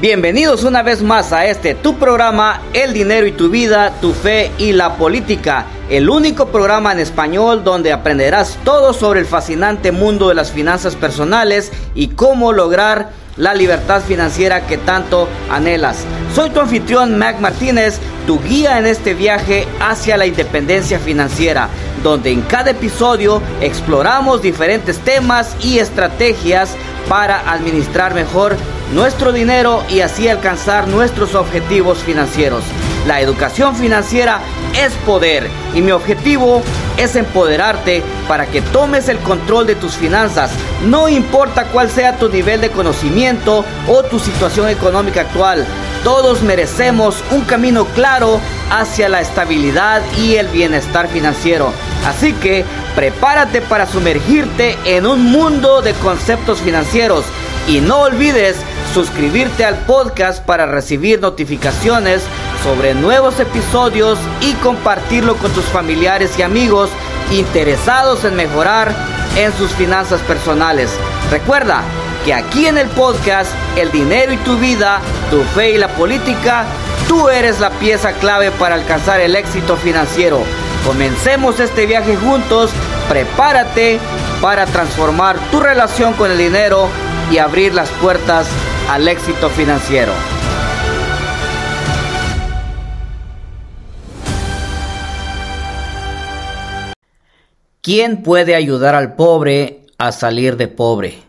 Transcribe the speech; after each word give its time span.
Bienvenidos 0.00 0.64
una 0.64 0.82
vez 0.82 1.02
más 1.02 1.32
a 1.32 1.46
este 1.46 1.76
tu 1.76 1.96
programa 1.98 2.60
El 2.72 2.92
dinero 2.92 3.28
y 3.28 3.32
tu 3.32 3.48
vida, 3.48 3.92
tu 4.00 4.12
fe 4.12 4.50
y 4.58 4.72
la 4.72 4.96
política, 4.96 5.66
el 5.88 6.10
único 6.10 6.48
programa 6.48 6.90
en 6.90 6.98
español 6.98 7.62
donde 7.62 7.92
aprenderás 7.92 8.58
todo 8.64 8.92
sobre 8.92 9.20
el 9.20 9.26
fascinante 9.26 9.92
mundo 9.92 10.28
de 10.28 10.34
las 10.34 10.50
finanzas 10.50 10.96
personales 10.96 11.70
y 11.94 12.08
cómo 12.08 12.52
lograr 12.52 13.10
la 13.36 13.54
libertad 13.54 14.02
financiera 14.02 14.66
que 14.66 14.78
tanto 14.78 15.28
anhelas. 15.48 15.98
Soy 16.34 16.50
tu 16.50 16.58
anfitrión 16.58 17.16
Mac 17.16 17.38
Martínez, 17.38 18.00
tu 18.26 18.42
guía 18.42 18.80
en 18.80 18.86
este 18.86 19.14
viaje 19.14 19.68
hacia 19.80 20.16
la 20.16 20.26
independencia 20.26 20.98
financiera, 20.98 21.68
donde 22.02 22.32
en 22.32 22.42
cada 22.42 22.72
episodio 22.72 23.40
exploramos 23.60 24.42
diferentes 24.42 24.98
temas 24.98 25.56
y 25.62 25.78
estrategias 25.78 26.74
para 27.08 27.52
administrar 27.52 28.12
mejor 28.12 28.56
nuestro 28.92 29.32
dinero 29.32 29.84
y 29.88 30.00
así 30.00 30.28
alcanzar 30.28 30.88
nuestros 30.88 31.34
objetivos 31.34 31.98
financieros. 31.98 32.64
La 33.06 33.20
educación 33.20 33.76
financiera 33.76 34.40
es 34.82 34.92
poder 35.06 35.50
y 35.74 35.82
mi 35.82 35.92
objetivo 35.92 36.62
es 36.96 37.16
empoderarte 37.16 38.02
para 38.28 38.46
que 38.46 38.62
tomes 38.62 39.08
el 39.08 39.18
control 39.18 39.66
de 39.66 39.74
tus 39.74 39.94
finanzas, 39.94 40.50
no 40.84 41.08
importa 41.08 41.64
cuál 41.66 41.90
sea 41.90 42.16
tu 42.16 42.28
nivel 42.28 42.60
de 42.60 42.70
conocimiento 42.70 43.64
o 43.88 44.02
tu 44.04 44.18
situación 44.18 44.68
económica 44.68 45.22
actual. 45.22 45.66
Todos 46.02 46.42
merecemos 46.42 47.16
un 47.30 47.42
camino 47.42 47.86
claro 47.86 48.40
hacia 48.70 49.08
la 49.08 49.20
estabilidad 49.20 50.02
y 50.18 50.36
el 50.36 50.48
bienestar 50.48 51.08
financiero. 51.08 51.72
Así 52.06 52.32
que 52.34 52.64
prepárate 52.94 53.62
para 53.62 53.86
sumergirte 53.86 54.78
en 54.84 55.06
un 55.06 55.24
mundo 55.24 55.80
de 55.82 55.94
conceptos 55.94 56.60
financieros 56.60 57.24
y 57.66 57.80
no 57.80 58.00
olvides 58.00 58.56
suscribirte 58.94 59.64
al 59.64 59.74
podcast 59.74 60.44
para 60.44 60.66
recibir 60.66 61.20
notificaciones 61.20 62.22
sobre 62.62 62.94
nuevos 62.94 63.40
episodios 63.40 64.20
y 64.40 64.52
compartirlo 64.54 65.34
con 65.36 65.50
tus 65.50 65.64
familiares 65.64 66.38
y 66.38 66.42
amigos 66.42 66.90
interesados 67.32 68.24
en 68.24 68.36
mejorar 68.36 68.94
en 69.36 69.52
sus 69.54 69.72
finanzas 69.72 70.20
personales. 70.20 70.90
Recuerda 71.32 71.82
que 72.24 72.32
aquí 72.32 72.66
en 72.66 72.78
el 72.78 72.86
podcast 72.88 73.50
El 73.76 73.90
dinero 73.90 74.32
y 74.32 74.36
tu 74.38 74.56
vida, 74.58 75.00
tu 75.28 75.42
fe 75.42 75.72
y 75.72 75.78
la 75.78 75.88
política, 75.88 76.64
tú 77.08 77.28
eres 77.28 77.58
la 77.58 77.70
pieza 77.70 78.12
clave 78.12 78.52
para 78.52 78.76
alcanzar 78.76 79.18
el 79.18 79.34
éxito 79.34 79.76
financiero. 79.76 80.40
Comencemos 80.86 81.58
este 81.58 81.86
viaje 81.86 82.16
juntos, 82.16 82.70
prepárate 83.08 83.98
para 84.40 84.66
transformar 84.66 85.36
tu 85.50 85.58
relación 85.58 86.12
con 86.12 86.30
el 86.30 86.38
dinero 86.38 86.88
y 87.32 87.38
abrir 87.38 87.74
las 87.74 87.88
puertas 87.90 88.46
al 88.88 89.08
éxito 89.08 89.48
financiero. 89.50 90.12
¿Quién 97.80 98.22
puede 98.22 98.54
ayudar 98.54 98.94
al 98.94 99.14
pobre 99.14 99.86
a 99.98 100.12
salir 100.12 100.56
de 100.56 100.68
pobre? 100.68 101.22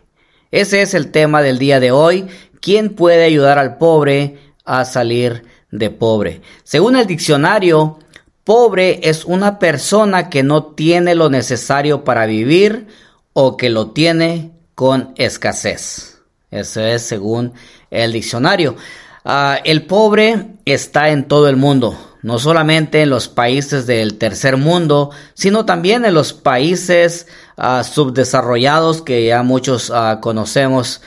Ese 0.50 0.82
es 0.82 0.94
el 0.94 1.10
tema 1.10 1.42
del 1.42 1.58
día 1.58 1.80
de 1.80 1.90
hoy. 1.90 2.26
¿Quién 2.60 2.94
puede 2.94 3.24
ayudar 3.24 3.58
al 3.58 3.76
pobre 3.76 4.38
a 4.64 4.84
salir 4.84 5.44
de 5.70 5.90
pobre? 5.90 6.40
Según 6.64 6.96
el 6.96 7.06
diccionario, 7.06 7.98
pobre 8.44 9.00
es 9.02 9.24
una 9.24 9.58
persona 9.58 10.30
que 10.30 10.42
no 10.42 10.64
tiene 10.64 11.14
lo 11.14 11.28
necesario 11.28 12.04
para 12.04 12.26
vivir 12.26 12.86
o 13.34 13.56
que 13.56 13.68
lo 13.68 13.90
tiene 13.90 14.52
con 14.74 15.12
escasez. 15.16 16.15
Eso 16.50 16.80
es 16.80 17.02
según 17.02 17.52
el 17.90 18.12
diccionario. 18.12 18.76
Ah, 19.24 19.58
el 19.64 19.86
pobre 19.86 20.54
está 20.64 21.10
en 21.10 21.26
todo 21.26 21.48
el 21.48 21.56
mundo 21.56 21.96
no 22.26 22.40
solamente 22.40 23.02
en 23.02 23.10
los 23.10 23.28
países 23.28 23.86
del 23.86 24.18
tercer 24.18 24.56
mundo, 24.56 25.12
sino 25.34 25.64
también 25.64 26.04
en 26.04 26.12
los 26.12 26.32
países 26.32 27.28
ah, 27.56 27.84
subdesarrollados 27.84 29.00
que 29.00 29.26
ya 29.26 29.44
muchos 29.44 29.92
ah, 29.94 30.18
conocemos 30.20 31.02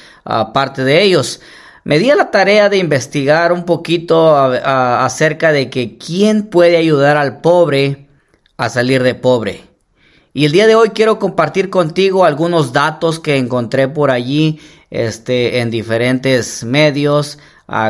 parte 0.54 0.86
de 0.86 1.02
ellos. 1.04 1.42
Me 1.84 2.00
di 2.00 2.10
a 2.10 2.16
la 2.16 2.32
tarea 2.32 2.70
de 2.70 2.78
investigar 2.78 3.52
un 3.52 3.66
poquito 3.66 4.34
acerca 4.38 5.52
de 5.52 5.70
que 5.70 5.98
quién 5.98 6.44
puede 6.44 6.78
ayudar 6.78 7.18
al 7.18 7.42
pobre 7.42 8.08
a 8.56 8.70
salir 8.70 9.04
de 9.04 9.16
pobre. 9.16 9.64
Y 10.32 10.46
el 10.46 10.54
día 10.54 10.68
de 10.68 10.76
hoy 10.76 10.92
quiero 10.92 11.20
compartir 11.20 11.70
contigo 11.70 12.24
algunos 12.24 12.72
datos 12.72 13.20
que 13.20 13.36
encontré 13.36 13.90
por 13.90 14.10
allí 14.10 14.60
este, 14.90 15.60
en 15.60 15.70
diferentes 15.70 16.64
medios, 16.64 17.38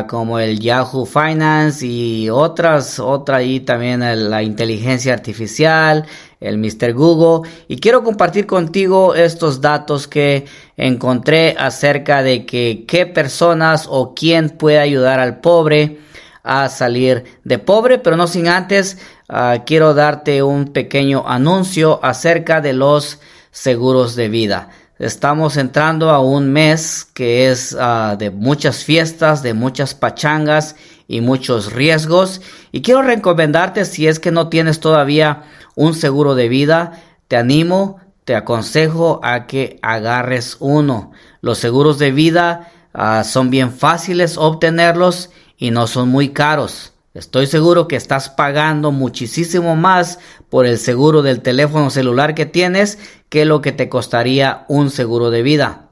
como 0.08 0.38
el 0.38 0.60
Yahoo 0.60 1.06
Finance 1.06 1.86
y 1.86 2.28
otras, 2.28 2.98
otra 2.98 3.36
ahí 3.36 3.60
también 3.60 4.00
la 4.30 4.42
inteligencia 4.42 5.14
artificial, 5.14 6.04
el 6.38 6.58
Mr. 6.58 6.92
Google. 6.92 7.48
Y 7.66 7.78
quiero 7.78 8.04
compartir 8.04 8.46
contigo 8.46 9.14
estos 9.14 9.62
datos 9.62 10.06
que 10.06 10.44
encontré 10.76 11.56
acerca 11.58 12.22
de 12.22 12.44
que 12.44 12.84
qué 12.86 13.06
personas 13.06 13.86
o 13.88 14.12
quién 14.14 14.50
puede 14.50 14.78
ayudar 14.78 15.18
al 15.18 15.40
pobre 15.40 15.98
a 16.42 16.68
salir 16.68 17.24
de 17.44 17.58
pobre, 17.58 17.98
pero 17.98 18.16
no 18.16 18.26
sin 18.26 18.48
antes 18.48 18.98
ah, 19.28 19.58
quiero 19.64 19.94
darte 19.94 20.42
un 20.42 20.72
pequeño 20.72 21.24
anuncio 21.26 22.00
acerca 22.02 22.60
de 22.60 22.74
los 22.74 23.18
seguros 23.50 24.14
de 24.14 24.28
vida. 24.28 24.70
Estamos 25.00 25.56
entrando 25.56 26.10
a 26.10 26.20
un 26.20 26.52
mes 26.52 27.08
que 27.14 27.50
es 27.50 27.74
ah, 27.80 28.16
de 28.18 28.30
muchas 28.30 28.84
fiestas, 28.84 29.42
de 29.42 29.54
muchas 29.54 29.94
pachangas 29.94 30.76
y 31.08 31.22
muchos 31.22 31.72
riesgos. 31.72 32.42
Y 32.70 32.82
quiero 32.82 33.00
recomendarte 33.00 33.86
si 33.86 34.06
es 34.06 34.20
que 34.20 34.30
no 34.30 34.50
tienes 34.50 34.78
todavía 34.78 35.44
un 35.74 35.94
seguro 35.94 36.34
de 36.34 36.50
vida, 36.50 37.00
te 37.28 37.38
animo, 37.38 37.98
te 38.26 38.34
aconsejo 38.34 39.20
a 39.22 39.46
que 39.46 39.78
agarres 39.80 40.58
uno. 40.60 41.12
Los 41.40 41.56
seguros 41.56 41.98
de 41.98 42.12
vida 42.12 42.70
ah, 42.92 43.24
son 43.24 43.48
bien 43.48 43.72
fáciles 43.72 44.36
obtenerlos 44.36 45.30
y 45.56 45.70
no 45.70 45.86
son 45.86 46.10
muy 46.10 46.28
caros. 46.28 46.92
Estoy 47.14 47.46
seguro 47.46 47.88
que 47.88 47.96
estás 47.96 48.28
pagando 48.28 48.92
muchísimo 48.92 49.76
más 49.76 50.18
por 50.50 50.66
el 50.66 50.78
seguro 50.78 51.22
del 51.22 51.40
teléfono 51.40 51.90
celular 51.90 52.34
que 52.34 52.44
tienes 52.44 52.98
que 53.28 53.44
lo 53.44 53.62
que 53.62 53.72
te 53.72 53.88
costaría 53.88 54.64
un 54.68 54.90
seguro 54.90 55.30
de 55.30 55.42
vida. 55.42 55.86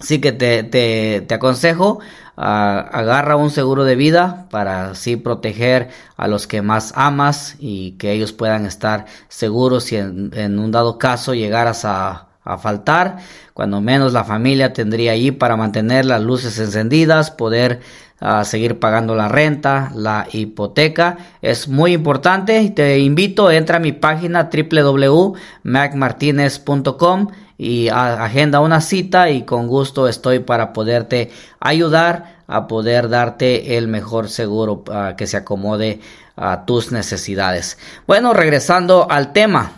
Así 0.00 0.20
que 0.20 0.32
te, 0.32 0.62
te, 0.64 1.34
aconsejo, 1.34 2.00
ah, 2.36 2.88
agarra 2.92 3.36
un 3.36 3.50
seguro 3.50 3.84
de 3.84 3.96
vida 3.96 4.46
para 4.50 4.90
así 4.90 5.16
proteger 5.16 5.88
a 6.16 6.28
los 6.28 6.46
que 6.46 6.60
más 6.62 6.92
amas 6.94 7.56
y 7.58 7.92
que 7.92 8.12
ellos 8.12 8.32
puedan 8.32 8.66
estar 8.66 9.06
seguros 9.28 9.84
si 9.84 9.96
en, 9.96 10.58
un 10.58 10.70
dado 10.70 10.98
caso 10.98 11.32
llegaras 11.32 11.86
a, 11.86 12.28
a 12.44 12.58
faltar, 12.58 13.18
cuando 13.54 13.80
menos 13.80 14.12
la 14.12 14.24
familia 14.24 14.74
tendría 14.74 15.12
allí 15.12 15.30
para 15.30 15.56
mantener 15.56 16.04
las 16.04 16.20
luces 16.20 16.58
encendidas, 16.58 17.30
poder 17.30 17.80
a 18.20 18.44
seguir 18.44 18.78
pagando 18.78 19.14
la 19.14 19.28
renta, 19.28 19.90
la 19.94 20.26
hipoteca. 20.32 21.18
Es 21.42 21.68
muy 21.68 21.92
importante 21.92 22.70
te 22.70 22.98
invito, 22.98 23.50
entra 23.50 23.76
a 23.76 23.80
mi 23.80 23.92
página 23.92 24.48
www.macmartinez.com 24.52 27.28
y 27.56 27.88
agenda 27.88 28.60
una 28.60 28.80
cita 28.80 29.30
y 29.30 29.42
con 29.42 29.68
gusto 29.68 30.08
estoy 30.08 30.40
para 30.40 30.72
poderte 30.72 31.30
ayudar 31.60 32.42
a 32.46 32.66
poder 32.66 33.08
darte 33.08 33.76
el 33.76 33.88
mejor 33.88 34.28
seguro 34.28 34.84
que 35.16 35.26
se 35.26 35.36
acomode 35.36 36.00
a 36.36 36.64
tus 36.64 36.92
necesidades. 36.92 37.78
Bueno, 38.06 38.32
regresando 38.32 39.06
al 39.10 39.32
tema. 39.32 39.72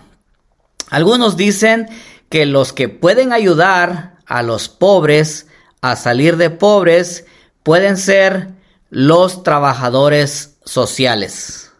Algunos 0.90 1.36
dicen 1.36 1.88
que 2.28 2.46
los 2.46 2.72
que 2.72 2.88
pueden 2.88 3.32
ayudar 3.32 4.16
a 4.26 4.42
los 4.42 4.68
pobres 4.68 5.46
a 5.80 5.96
salir 5.96 6.36
de 6.36 6.50
pobres 6.50 7.26
pueden 7.66 7.96
ser 7.96 8.50
los 8.90 9.42
trabajadores 9.42 10.58
sociales. 10.64 11.72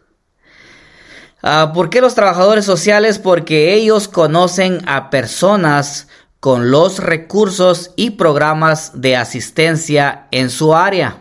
Ah, 1.41 1.71
¿Por 1.73 1.89
qué 1.89 2.01
los 2.01 2.13
trabajadores 2.13 2.65
sociales? 2.65 3.19
Porque 3.19 3.73
ellos 3.73 4.09
conocen 4.09 4.81
a 4.85 5.09
personas 5.09 6.09
con 6.41 6.71
los 6.71 6.99
recursos 6.99 7.91
y 7.95 8.09
programas 8.11 8.99
de 8.99 9.15
asistencia 9.15 10.27
en 10.31 10.49
su 10.49 10.75
área. 10.75 11.19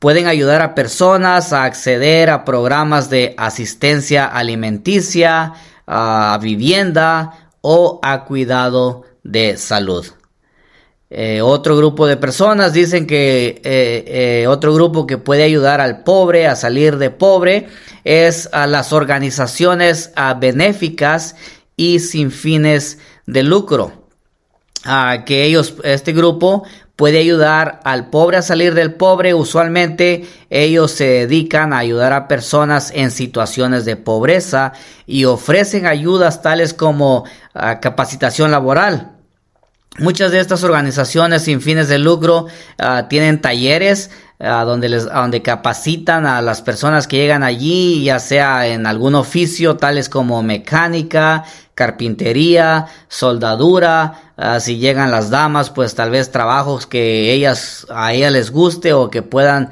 Pueden 0.00 0.26
ayudar 0.26 0.62
a 0.62 0.74
personas 0.74 1.52
a 1.52 1.62
acceder 1.62 2.28
a 2.28 2.44
programas 2.44 3.08
de 3.08 3.36
asistencia 3.38 4.26
alimenticia, 4.26 5.52
a 5.86 6.36
vivienda 6.42 7.50
o 7.60 8.00
a 8.02 8.24
cuidado 8.24 9.04
de 9.22 9.56
salud. 9.56 10.06
Eh, 11.08 11.40
otro 11.40 11.76
grupo 11.76 12.06
de 12.08 12.16
personas 12.16 12.72
dicen 12.72 13.06
que 13.06 13.60
eh, 13.62 14.42
eh, 14.42 14.46
otro 14.48 14.74
grupo 14.74 15.06
que 15.06 15.18
puede 15.18 15.44
ayudar 15.44 15.80
al 15.80 16.02
pobre 16.02 16.48
a 16.48 16.56
salir 16.56 16.98
de 16.98 17.10
pobre 17.10 17.68
es 18.02 18.48
a 18.52 18.66
las 18.66 18.92
organizaciones 18.92 20.12
benéficas 20.40 21.36
y 21.76 22.00
sin 22.00 22.30
fines 22.30 22.98
de 23.26 23.42
lucro. 23.44 23.92
que 25.26 25.44
ellos, 25.44 25.74
este 25.82 26.12
grupo 26.12 26.64
puede 26.96 27.18
ayudar 27.18 27.80
al 27.84 28.10
pobre 28.10 28.38
a 28.38 28.42
salir 28.42 28.74
del 28.74 28.94
pobre. 28.94 29.34
Usualmente 29.34 30.24
ellos 30.50 30.92
se 30.92 31.04
dedican 31.04 31.72
a 31.72 31.78
ayudar 31.78 32.12
a 32.12 32.28
personas 32.28 32.90
en 32.94 33.10
situaciones 33.10 33.84
de 33.84 33.96
pobreza 33.96 34.72
y 35.06 35.24
ofrecen 35.24 35.86
ayudas 35.86 36.42
tales 36.42 36.72
como 36.74 37.24
ah, 37.54 37.80
capacitación 37.80 38.50
laboral. 38.50 39.15
Muchas 39.98 40.30
de 40.30 40.40
estas 40.40 40.62
organizaciones 40.62 41.42
sin 41.42 41.62
fines 41.62 41.88
de 41.88 41.98
lucro 41.98 42.46
ah, 42.78 43.06
tienen 43.08 43.40
talleres 43.40 44.10
a 44.38 44.64
donde, 44.64 44.90
les, 44.90 45.06
donde 45.06 45.40
capacitan 45.40 46.26
a 46.26 46.42
las 46.42 46.60
personas 46.60 47.06
que 47.06 47.16
llegan 47.16 47.42
allí, 47.42 48.04
ya 48.04 48.18
sea 48.18 48.66
en 48.66 48.86
algún 48.86 49.14
oficio, 49.14 49.78
tales 49.78 50.10
como 50.10 50.42
mecánica, 50.42 51.44
carpintería, 51.74 52.88
soldadura, 53.08 54.32
ah, 54.36 54.60
si 54.60 54.76
llegan 54.76 55.10
las 55.10 55.30
damas, 55.30 55.70
pues 55.70 55.94
tal 55.94 56.10
vez 56.10 56.30
trabajos 56.30 56.86
que 56.86 57.32
ellas, 57.32 57.86
a 57.88 58.12
ellas 58.12 58.32
les 58.32 58.50
guste 58.50 58.92
o 58.92 59.08
que 59.08 59.22
puedan, 59.22 59.70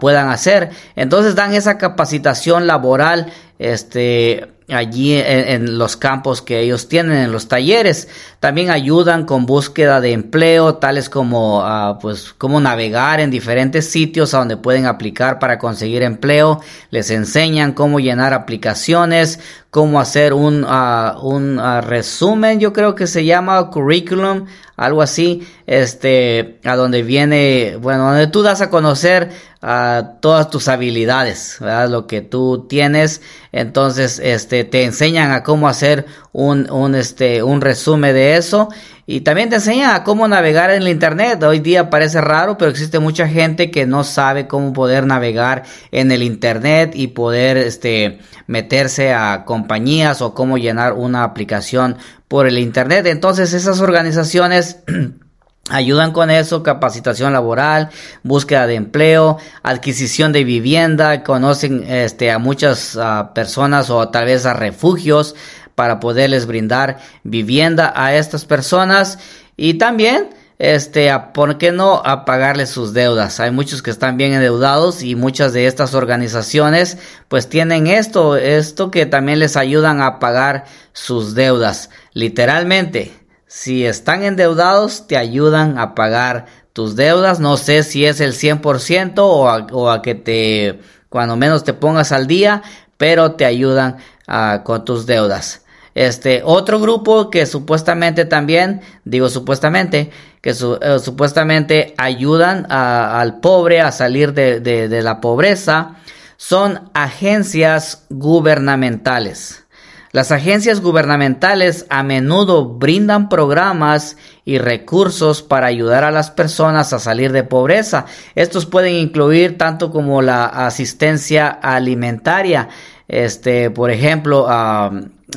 puedan 0.00 0.30
hacer. 0.30 0.70
Entonces 0.96 1.34
dan 1.34 1.52
esa 1.52 1.76
capacitación 1.76 2.66
laboral, 2.66 3.30
este, 3.58 4.48
allí 4.72 5.14
en, 5.14 5.78
los 5.78 5.96
campos 5.96 6.42
que 6.42 6.60
ellos 6.60 6.88
tienen, 6.88 7.18
en 7.18 7.32
los 7.32 7.48
talleres. 7.48 8.08
También 8.40 8.70
ayudan 8.70 9.24
con 9.24 9.46
búsqueda 9.46 10.00
de 10.00 10.12
empleo, 10.12 10.76
tales 10.76 11.08
como 11.08 11.60
uh, 11.60 11.98
pues 12.00 12.34
cómo 12.36 12.60
navegar 12.60 13.20
en 13.20 13.30
diferentes 13.30 13.90
sitios 13.90 14.34
a 14.34 14.38
donde 14.38 14.56
pueden 14.56 14.86
aplicar 14.86 15.38
para 15.38 15.58
conseguir 15.58 16.02
empleo. 16.02 16.60
Les 16.90 17.10
enseñan 17.10 17.72
cómo 17.72 18.00
llenar 18.00 18.34
aplicaciones, 18.34 19.40
cómo 19.70 20.00
hacer 20.00 20.32
un, 20.32 20.64
uh, 20.64 21.20
un 21.22 21.58
uh, 21.58 21.80
resumen, 21.80 22.58
yo 22.58 22.72
creo 22.72 22.94
que 22.94 23.06
se 23.06 23.24
llama 23.24 23.70
curriculum, 23.70 24.46
algo 24.76 25.00
así, 25.02 25.46
este, 25.66 26.58
a 26.64 26.74
donde 26.74 27.02
viene, 27.02 27.76
bueno, 27.80 28.06
donde 28.06 28.26
tú 28.26 28.42
das 28.42 28.60
a 28.60 28.70
conocer 28.70 29.30
a 29.62 30.14
todas 30.20 30.48
tus 30.48 30.68
habilidades, 30.68 31.58
¿verdad? 31.60 31.90
lo 31.90 32.06
que 32.06 32.22
tú 32.22 32.66
tienes, 32.68 33.20
entonces, 33.52 34.18
este, 34.18 34.64
te 34.64 34.84
enseñan 34.84 35.32
a 35.32 35.42
cómo 35.42 35.68
hacer 35.68 36.06
un, 36.32 36.70
un, 36.70 36.94
este, 36.94 37.42
un 37.42 37.60
resumen 37.60 38.14
de 38.14 38.36
eso 38.36 38.68
y 39.06 39.22
también 39.22 39.50
te 39.50 39.56
enseñan 39.56 39.90
a 39.90 40.04
cómo 40.04 40.28
navegar 40.28 40.70
en 40.70 40.82
el 40.82 40.88
internet. 40.88 41.42
Hoy 41.42 41.58
día 41.58 41.90
parece 41.90 42.20
raro, 42.20 42.56
pero 42.56 42.70
existe 42.70 43.00
mucha 43.00 43.26
gente 43.26 43.70
que 43.70 43.84
no 43.84 44.04
sabe 44.04 44.46
cómo 44.46 44.72
poder 44.72 45.04
navegar 45.04 45.64
en 45.90 46.12
el 46.12 46.22
internet 46.22 46.92
y 46.94 47.08
poder, 47.08 47.56
este, 47.56 48.20
meterse 48.46 49.12
a 49.12 49.44
compañías 49.44 50.22
o 50.22 50.32
cómo 50.32 50.58
llenar 50.58 50.92
una 50.92 51.24
aplicación 51.24 51.96
por 52.28 52.46
el 52.46 52.56
internet. 52.58 53.04
Entonces, 53.06 53.52
esas 53.52 53.80
organizaciones 53.80 54.78
Ayudan 55.68 56.12
con 56.12 56.30
eso, 56.30 56.62
capacitación 56.62 57.32
laboral, 57.32 57.90
búsqueda 58.24 58.66
de 58.66 58.74
empleo, 58.74 59.38
adquisición 59.62 60.32
de 60.32 60.42
vivienda, 60.42 61.22
conocen 61.22 61.84
este, 61.88 62.32
a 62.32 62.38
muchas 62.38 62.98
personas 63.34 63.88
o 63.90 64.08
tal 64.08 64.24
vez 64.24 64.46
a 64.46 64.54
refugios 64.54 65.36
para 65.76 66.00
poderles 66.00 66.46
brindar 66.46 66.98
vivienda 67.22 67.92
a 67.94 68.16
estas 68.16 68.46
personas 68.46 69.18
y 69.56 69.74
también 69.74 70.30
este, 70.58 71.10
¿por 71.32 71.56
qué 71.56 71.72
no 71.72 72.02
a 72.04 72.24
pagarles 72.24 72.68
sus 72.68 72.92
deudas? 72.92 73.40
Hay 73.40 73.50
muchos 73.50 73.80
que 73.80 73.90
están 73.90 74.16
bien 74.16 74.32
endeudados 74.32 75.02
y 75.02 75.14
muchas 75.14 75.52
de 75.52 75.66
estas 75.66 75.94
organizaciones 75.94 76.98
pues 77.28 77.48
tienen 77.48 77.86
esto, 77.86 78.36
esto 78.36 78.90
que 78.90 79.06
también 79.06 79.38
les 79.38 79.56
ayudan 79.56 80.02
a 80.02 80.18
pagar 80.18 80.64
sus 80.92 81.34
deudas, 81.34 81.90
literalmente 82.12 83.19
si 83.52 83.84
están 83.84 84.22
endeudados, 84.22 85.08
te 85.08 85.16
ayudan 85.16 85.76
a 85.76 85.96
pagar 85.96 86.46
tus 86.72 86.94
deudas. 86.94 87.40
No 87.40 87.56
sé 87.56 87.82
si 87.82 88.06
es 88.06 88.20
el 88.20 88.32
100% 88.32 89.14
o 89.18 89.48
a, 89.48 89.66
o 89.72 89.90
a 89.90 90.02
que 90.02 90.14
te, 90.14 90.78
cuando 91.08 91.34
menos 91.34 91.64
te 91.64 91.74
pongas 91.74 92.12
al 92.12 92.28
día, 92.28 92.62
pero 92.96 93.32
te 93.32 93.44
ayudan 93.44 93.96
uh, 94.28 94.62
con 94.62 94.84
tus 94.84 95.04
deudas. 95.04 95.62
Este 95.96 96.42
otro 96.44 96.78
grupo 96.78 97.28
que 97.28 97.44
supuestamente 97.44 98.24
también, 98.24 98.82
digo 99.04 99.28
supuestamente, 99.28 100.12
que 100.40 100.54
su, 100.54 100.78
eh, 100.80 101.00
supuestamente 101.00 101.92
ayudan 101.98 102.68
a, 102.70 103.20
al 103.20 103.40
pobre 103.40 103.80
a 103.80 103.90
salir 103.90 104.32
de, 104.32 104.60
de, 104.60 104.88
de 104.88 105.02
la 105.02 105.20
pobreza, 105.20 105.96
son 106.36 106.88
agencias 106.94 108.04
gubernamentales. 108.10 109.64
Las 110.12 110.32
agencias 110.32 110.80
gubernamentales 110.80 111.86
a 111.88 112.02
menudo 112.02 112.64
brindan 112.64 113.28
programas 113.28 114.16
y 114.44 114.58
recursos 114.58 115.42
para 115.42 115.68
ayudar 115.68 116.02
a 116.02 116.10
las 116.10 116.32
personas 116.32 116.92
a 116.92 116.98
salir 116.98 117.30
de 117.30 117.44
pobreza. 117.44 118.06
Estos 118.34 118.66
pueden 118.66 118.96
incluir 118.96 119.56
tanto 119.56 119.92
como 119.92 120.20
la 120.20 120.46
asistencia 120.46 121.46
alimentaria. 121.48 122.68
Este, 123.06 123.70
por 123.70 123.92
ejemplo, 123.92 124.48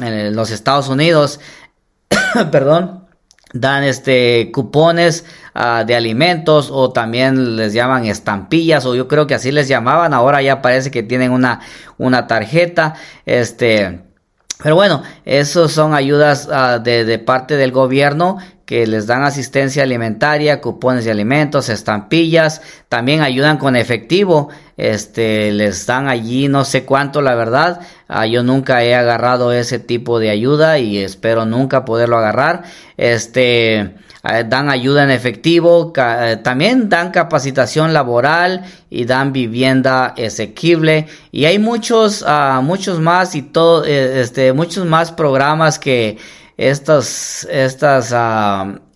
en 0.02 0.36
los 0.36 0.50
Estados 0.50 0.90
Unidos, 0.90 1.40
perdón, 2.52 3.06
dan 3.54 3.84
este 3.84 4.50
cupones 4.52 5.24
ah, 5.54 5.84
de 5.86 5.96
alimentos 5.96 6.70
o 6.72 6.92
también 6.92 7.56
les 7.58 7.74
llaman 7.74 8.06
estampillas 8.06 8.88
o 8.88 8.96
yo 8.96 9.08
creo 9.08 9.28
que 9.28 9.36
así 9.36 9.52
les 9.52 9.68
llamaban 9.68 10.12
ahora 10.12 10.42
ya 10.42 10.64
parece 10.64 10.90
que 10.90 11.04
tienen 11.04 11.32
una 11.32 11.60
una 12.00 12.26
tarjeta 12.26 12.96
este 13.28 14.13
pero 14.64 14.76
bueno, 14.76 15.04
esos 15.26 15.74
son 15.74 15.94
ayudas 15.94 16.48
uh, 16.48 16.82
de, 16.82 17.04
de, 17.04 17.20
parte 17.20 17.58
del 17.58 17.74
gobierno 17.74 18.38
que 18.66 18.88
les 18.88 19.08
dan 19.08 19.24
asistencia 19.24 19.84
alimentaria, 19.84 20.62
cupones 20.62 21.04
de 21.04 21.12
alimentos, 21.12 21.68
estampillas, 21.68 22.62
también 22.88 23.22
ayudan 23.22 23.58
con 23.58 23.76
efectivo, 23.76 24.48
este, 24.78 25.52
les 25.52 25.86
dan 25.86 26.08
allí 26.08 26.48
no 26.48 26.66
sé 26.66 26.86
cuánto, 26.86 27.22
la 27.22 27.36
verdad, 27.36 27.82
uh, 28.10 28.24
yo 28.26 28.44
nunca 28.44 28.84
he 28.84 28.96
agarrado 28.96 29.52
ese 29.52 29.80
tipo 29.80 30.20
de 30.20 30.30
ayuda 30.30 30.80
y 30.80 30.98
espero 30.98 31.46
nunca 31.46 31.86
poderlo 31.86 32.18
agarrar, 32.18 32.64
este, 32.98 33.96
eh, 34.26 34.46
dan 34.48 34.70
ayuda 34.70 35.04
en 35.04 35.12
efectivo, 35.12 35.92
eh, 35.98 36.38
también 36.42 36.88
dan 36.88 37.12
capacitación 37.12 37.92
laboral 37.92 38.64
y 38.90 39.04
dan 39.04 39.34
vivienda 39.34 40.16
asequible. 40.18 41.08
Y 41.32 41.44
hay 41.44 41.60
muchos, 41.60 42.22
uh, 42.22 42.62
muchos 42.62 43.02
más 43.02 43.36
y 43.36 43.42
todo, 43.42 43.84
eh, 43.84 44.22
este, 44.22 44.54
muchos 44.54 44.86
más 44.86 45.12
programas 45.12 45.78
que 45.78 46.18
estas, 46.56 47.46
estas, 47.52 48.14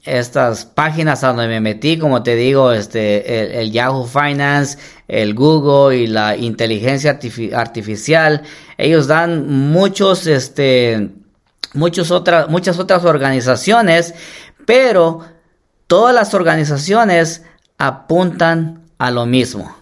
estas 0.08 0.66
páginas 0.66 1.24
a 1.24 1.28
donde 1.28 1.48
me 1.48 1.60
metí, 1.60 1.98
como 1.98 2.24
te 2.24 2.36
digo, 2.36 2.72
este, 2.72 3.60
el, 3.62 3.72
Yahoo 3.72 4.06
Finance, 4.06 4.78
el 5.08 5.34
Google 5.34 5.98
y 5.98 6.08
la 6.08 6.36
inteligencia 6.36 7.20
artificial, 7.54 8.44
ellos 8.78 9.08
dan 9.08 9.48
muchos, 9.48 10.26
este, 10.28 11.10
muchos 11.74 12.12
otras, 12.12 12.50
muchas 12.50 12.80
otras 12.80 13.06
organizaciones 13.06 14.14
pero 14.68 15.22
todas 15.88 16.14
las 16.14 16.34
organizaciones 16.34 17.44
apuntan 17.78 18.84
a 18.98 19.12
lo 19.12 19.26
mismo. 19.26 19.74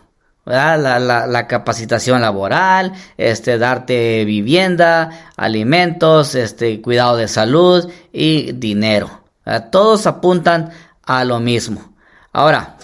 La, 0.46 0.78
la, 0.78 1.48
capacitación 1.48 2.22
laboral, 2.22 2.94
este, 3.18 3.58
darte 3.58 4.24
vivienda, 4.26 5.32
alimentos, 5.38 6.36
este, 6.36 6.80
cuidado 6.84 7.18
de 7.18 7.28
salud 7.28 7.92
y 8.14 8.52
dinero. 8.52 9.25
Todos 9.72 10.08
apuntan 10.08 10.72
a 11.04 11.24
lo 11.24 11.40
mismo. 11.40 11.94
Ahora, 12.34 12.78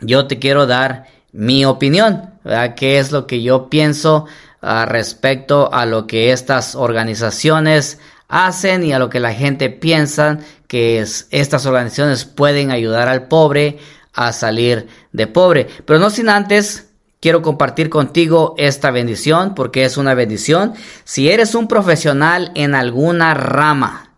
yo 0.00 0.26
te 0.26 0.38
quiero 0.38 0.66
dar 0.66 1.06
mi 1.32 1.64
opinión, 1.64 2.30
¿verdad? 2.44 2.74
¿Qué 2.74 2.98
es 2.98 3.12
lo 3.12 3.26
que 3.26 3.42
yo 3.42 3.68
pienso 3.68 4.26
uh, 4.62 4.84
respecto 4.86 5.72
a 5.72 5.86
lo 5.86 6.06
que 6.06 6.32
estas 6.32 6.74
organizaciones 6.74 7.98
hacen 8.28 8.84
y 8.84 8.92
a 8.92 8.98
lo 8.98 9.10
que 9.10 9.20
la 9.20 9.34
gente 9.34 9.70
piensa 9.70 10.38
que 10.66 11.00
es, 11.00 11.28
estas 11.30 11.66
organizaciones 11.66 12.24
pueden 12.24 12.70
ayudar 12.70 13.08
al 13.08 13.28
pobre 13.28 13.78
a 14.14 14.32
salir 14.32 14.88
de 15.12 15.26
pobre. 15.26 15.68
Pero 15.84 15.98
no 15.98 16.10
sin 16.10 16.28
antes 16.28 16.88
quiero 17.20 17.42
compartir 17.42 17.88
contigo 17.90 18.54
esta 18.58 18.90
bendición 18.90 19.54
porque 19.54 19.84
es 19.84 19.96
una 19.96 20.14
bendición. 20.14 20.74
Si 21.04 21.30
eres 21.30 21.54
un 21.54 21.68
profesional 21.68 22.50
en 22.54 22.74
alguna 22.74 23.34
rama, 23.34 24.11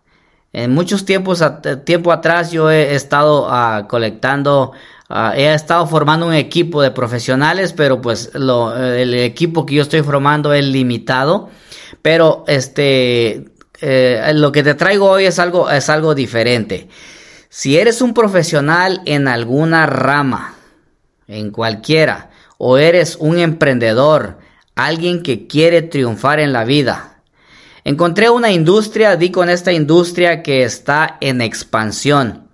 en 0.55 0.73
muchos 0.73 1.05
tiempos 1.05 1.45
tiempo 1.85 2.13
atrás 2.13 2.53
yo 2.53 2.71
he 2.71 2.95
estado 2.95 3.49
uh, 3.49 3.87
colectando 3.89 4.73
uh, 5.11 5.33
he 5.35 5.53
estado 5.53 5.87
formando 5.87 6.27
un 6.27 6.35
equipo 6.35 6.81
de 6.81 6.93
profesionales, 6.93 7.73
pero 7.73 8.01
pues 8.01 8.31
el 8.35 9.15
equipo 9.15 9.67
que 9.67 9.75
yo 9.75 9.83
estoy 9.83 10.03
formando 10.03 10.55
es 10.55 10.65
limitado. 10.65 11.51
Pero 12.03 12.45
este 12.47 13.45
eh, 13.81 14.33
lo 14.35 14.53
que 14.53 14.63
te 14.63 14.75
traigo 14.75 15.11
hoy 15.11 15.27
es 15.27 15.39
algo, 15.39 15.69
es 15.69 15.91
algo 15.91 16.15
diferente. 16.15 16.89
Si 17.49 17.77
eres 17.77 18.01
un 18.01 18.15
profesional 18.15 19.03
en 19.05 19.29
alguna 19.29 19.87
rama, 19.87 20.55
en 21.29 21.51
cualquiera, 21.51 22.31
o 22.57 22.79
eres 22.79 23.17
un 23.19 23.39
emprendedor, 23.39 24.39
alguien 24.75 25.23
que 25.23 25.47
quiere 25.47 25.83
triunfar 25.83 26.41
en 26.41 26.53
la 26.53 26.65
vida, 26.65 27.14
encontré 27.85 28.31
una 28.31 28.51
industria, 28.51 29.17
di 29.17 29.31
con 29.31 29.49
esta 29.49 29.73
industria 29.73 30.43
que 30.43 30.65
está 30.65 31.19
en 31.21 31.41
expansión. 31.41 32.45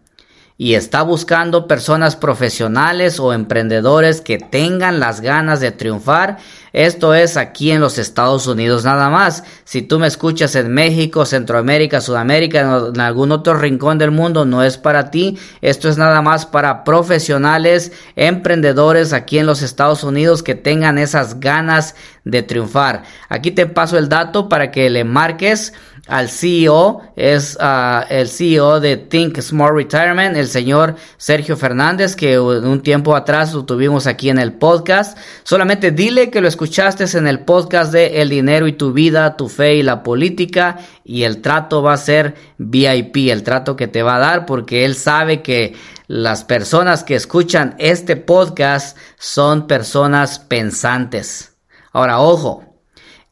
y 0.63 0.75
está 0.75 1.01
buscando 1.01 1.67
personas 1.67 2.17
profesionales 2.17 3.19
o 3.19 3.33
emprendedores 3.33 4.21
que 4.21 4.37
tengan 4.37 5.01
las 5.01 5.23
ganas 5.23 5.59
de 5.61 5.73
triunfar, 5.73 6.37
esto 6.73 7.15
es 7.15 7.37
aquí 7.37 7.71
en 7.71 7.81
los 7.81 7.99
Estados 7.99 8.47
Unidos 8.47 8.85
nada 8.85 9.11
más. 9.11 9.45
Si 9.65 9.83
tú 9.83 9.99
me 9.99 10.07
escuchas 10.07 10.55
en 10.55 10.73
México, 10.73 11.27
Centroamérica, 11.27 12.01
Sudamérica, 12.01 12.61
en 12.95 13.01
algún 13.01 13.33
otro 13.33 13.55
rincón 13.55 13.99
del 13.99 14.11
mundo, 14.11 14.45
no 14.45 14.63
es 14.63 14.79
para 14.79 15.11
ti. 15.11 15.39
Esto 15.61 15.89
es 15.89 15.99
nada 15.99 16.23
más 16.23 16.47
para 16.47 16.85
profesionales, 16.85 17.93
emprendedores 18.17 19.13
aquí 19.13 19.39
en 19.39 19.47
los 19.47 19.63
Estados 19.63 20.05
Unidos 20.05 20.43
que 20.43 20.55
tengan 20.55 20.99
esas 20.99 21.41
ganas 21.41 21.95
de 22.25 22.43
triunfar. 22.43 23.03
Aquí 23.29 23.51
te 23.51 23.67
paso 23.67 23.99
el 23.99 24.09
dato 24.09 24.49
para 24.49 24.71
que 24.71 24.91
le 24.91 25.05
marques 25.05 25.73
al 26.11 26.29
CEO, 26.29 27.03
es 27.15 27.57
ah, 27.61 28.05
el 28.11 28.29
CEO 28.29 28.81
de 28.81 28.97
Think 28.97 29.41
Smart 29.41 29.75
Retirement, 29.75 30.37
el 30.37 30.49
señor 30.49 30.97
Sergio 31.17 31.57
Fernández, 31.57 32.17
que 32.17 32.39
un 32.41 32.83
tiempo 32.83 33.15
atrás 33.15 33.55
lo 33.55 33.65
tuvimos 33.65 34.09
aquí 34.09 34.29
en 34.29 34.39
el 34.39 34.55
podcast. 34.55 35.17
Solamente 35.45 35.93
dile 35.93 36.29
que 36.29 36.41
lo 36.41 36.49
escuchaste 36.49 37.05
en 37.17 37.29
el 37.29 37.41
podcast 37.45 37.93
de 37.93 38.21
El 38.21 38.29
dinero 38.29 38.67
y 38.67 38.73
tu 38.73 38.93
vida, 38.93 39.37
tu 39.37 39.49
fe 39.49 39.77
y 39.77 39.85
la 39.85 40.03
política, 40.03 40.79
y 41.05 41.23
el 41.23 41.41
trato 41.41 41.81
va 41.81 41.93
a 41.93 41.97
ser 41.97 42.35
VIP, 42.59 43.31
el 43.31 43.45
trato 43.45 43.77
que 43.77 43.87
te 43.87 44.03
va 44.03 44.17
a 44.17 44.21
dar, 44.21 44.47
porque 44.47 44.85
él 44.85 44.97
sabe 44.97 45.43
que 45.43 45.77
las 46.09 46.43
personas 46.43 47.05
que 47.05 47.15
escuchan 47.15 47.77
este 47.79 48.17
podcast 48.17 48.99
son 49.17 49.69
personas 49.69 50.41
pensantes. 50.41 51.53
Ahora, 51.93 52.19
ojo, 52.19 52.65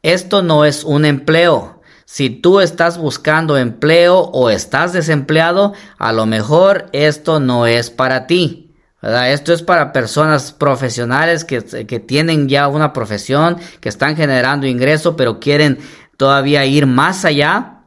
esto 0.02 0.42
no 0.42 0.64
es 0.64 0.85
un 0.85 1.04
empleo. 1.04 1.77
Si 2.10 2.30
tú 2.30 2.60
estás 2.60 2.96
buscando 2.96 3.58
empleo 3.58 4.18
o 4.18 4.48
estás 4.48 4.94
desempleado, 4.94 5.74
a 5.98 6.14
lo 6.14 6.24
mejor 6.24 6.86
esto 6.92 7.38
no 7.38 7.66
es 7.66 7.90
para 7.90 8.26
ti. 8.26 8.74
Esto 9.02 9.52
es 9.52 9.62
para 9.62 9.92
personas 9.92 10.52
profesionales 10.52 11.44
que, 11.44 11.62
que 11.62 12.00
tienen 12.00 12.48
ya 12.48 12.66
una 12.68 12.94
profesión, 12.94 13.58
que 13.80 13.90
están 13.90 14.16
generando 14.16 14.66
ingreso, 14.66 15.16
pero 15.16 15.38
quieren 15.38 15.80
todavía 16.16 16.64
ir 16.64 16.86
más 16.86 17.26
allá 17.26 17.82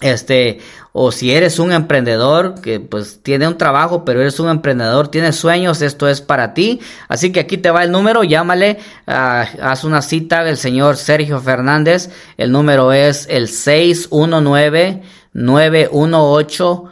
este, 0.00 0.60
o 0.98 1.12
si 1.12 1.30
eres 1.30 1.58
un 1.58 1.72
emprendedor 1.72 2.54
que 2.62 2.80
pues 2.80 3.20
tiene 3.22 3.46
un 3.46 3.58
trabajo, 3.58 4.06
pero 4.06 4.22
eres 4.22 4.40
un 4.40 4.48
emprendedor, 4.48 5.08
tienes 5.08 5.36
sueños, 5.36 5.82
esto 5.82 6.08
es 6.08 6.22
para 6.22 6.54
ti. 6.54 6.80
Así 7.06 7.32
que 7.32 7.40
aquí 7.40 7.58
te 7.58 7.70
va 7.70 7.84
el 7.84 7.90
número, 7.90 8.24
llámale, 8.24 8.78
uh, 9.06 9.12
haz 9.60 9.84
una 9.84 10.00
cita 10.00 10.42
del 10.42 10.56
señor 10.56 10.96
Sergio 10.96 11.38
Fernández. 11.38 12.08
El 12.38 12.50
número 12.50 12.94
es 12.94 13.26
el 13.28 13.48
619 13.48 15.02
918 15.34 16.84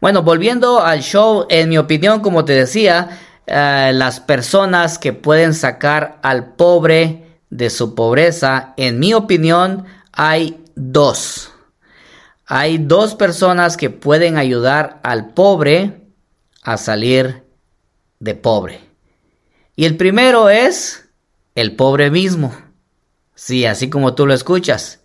Bueno, 0.00 0.22
volviendo 0.22 0.80
al 0.80 1.02
show, 1.02 1.46
en 1.48 1.68
mi 1.68 1.78
opinión, 1.78 2.20
como 2.20 2.44
te 2.44 2.54
decía, 2.54 3.20
eh, 3.46 3.92
las 3.94 4.18
personas 4.20 4.98
que 4.98 5.12
pueden 5.12 5.54
sacar 5.54 6.18
al 6.22 6.54
pobre 6.54 7.38
de 7.50 7.70
su 7.70 7.94
pobreza, 7.94 8.74
en 8.76 8.98
mi 8.98 9.14
opinión, 9.14 9.84
hay 10.12 10.58
dos 10.74 11.49
hay 12.52 12.78
dos 12.78 13.14
personas 13.14 13.76
que 13.76 13.90
pueden 13.90 14.36
ayudar 14.36 14.98
al 15.04 15.34
pobre 15.34 16.00
a 16.62 16.78
salir 16.78 17.44
de 18.18 18.34
pobre. 18.34 18.80
Y 19.76 19.84
el 19.84 19.96
primero 19.96 20.50
es 20.50 21.08
el 21.54 21.76
pobre 21.76 22.10
mismo. 22.10 22.52
Sí, 23.36 23.66
así 23.66 23.88
como 23.88 24.16
tú 24.16 24.26
lo 24.26 24.34
escuchas. 24.34 24.98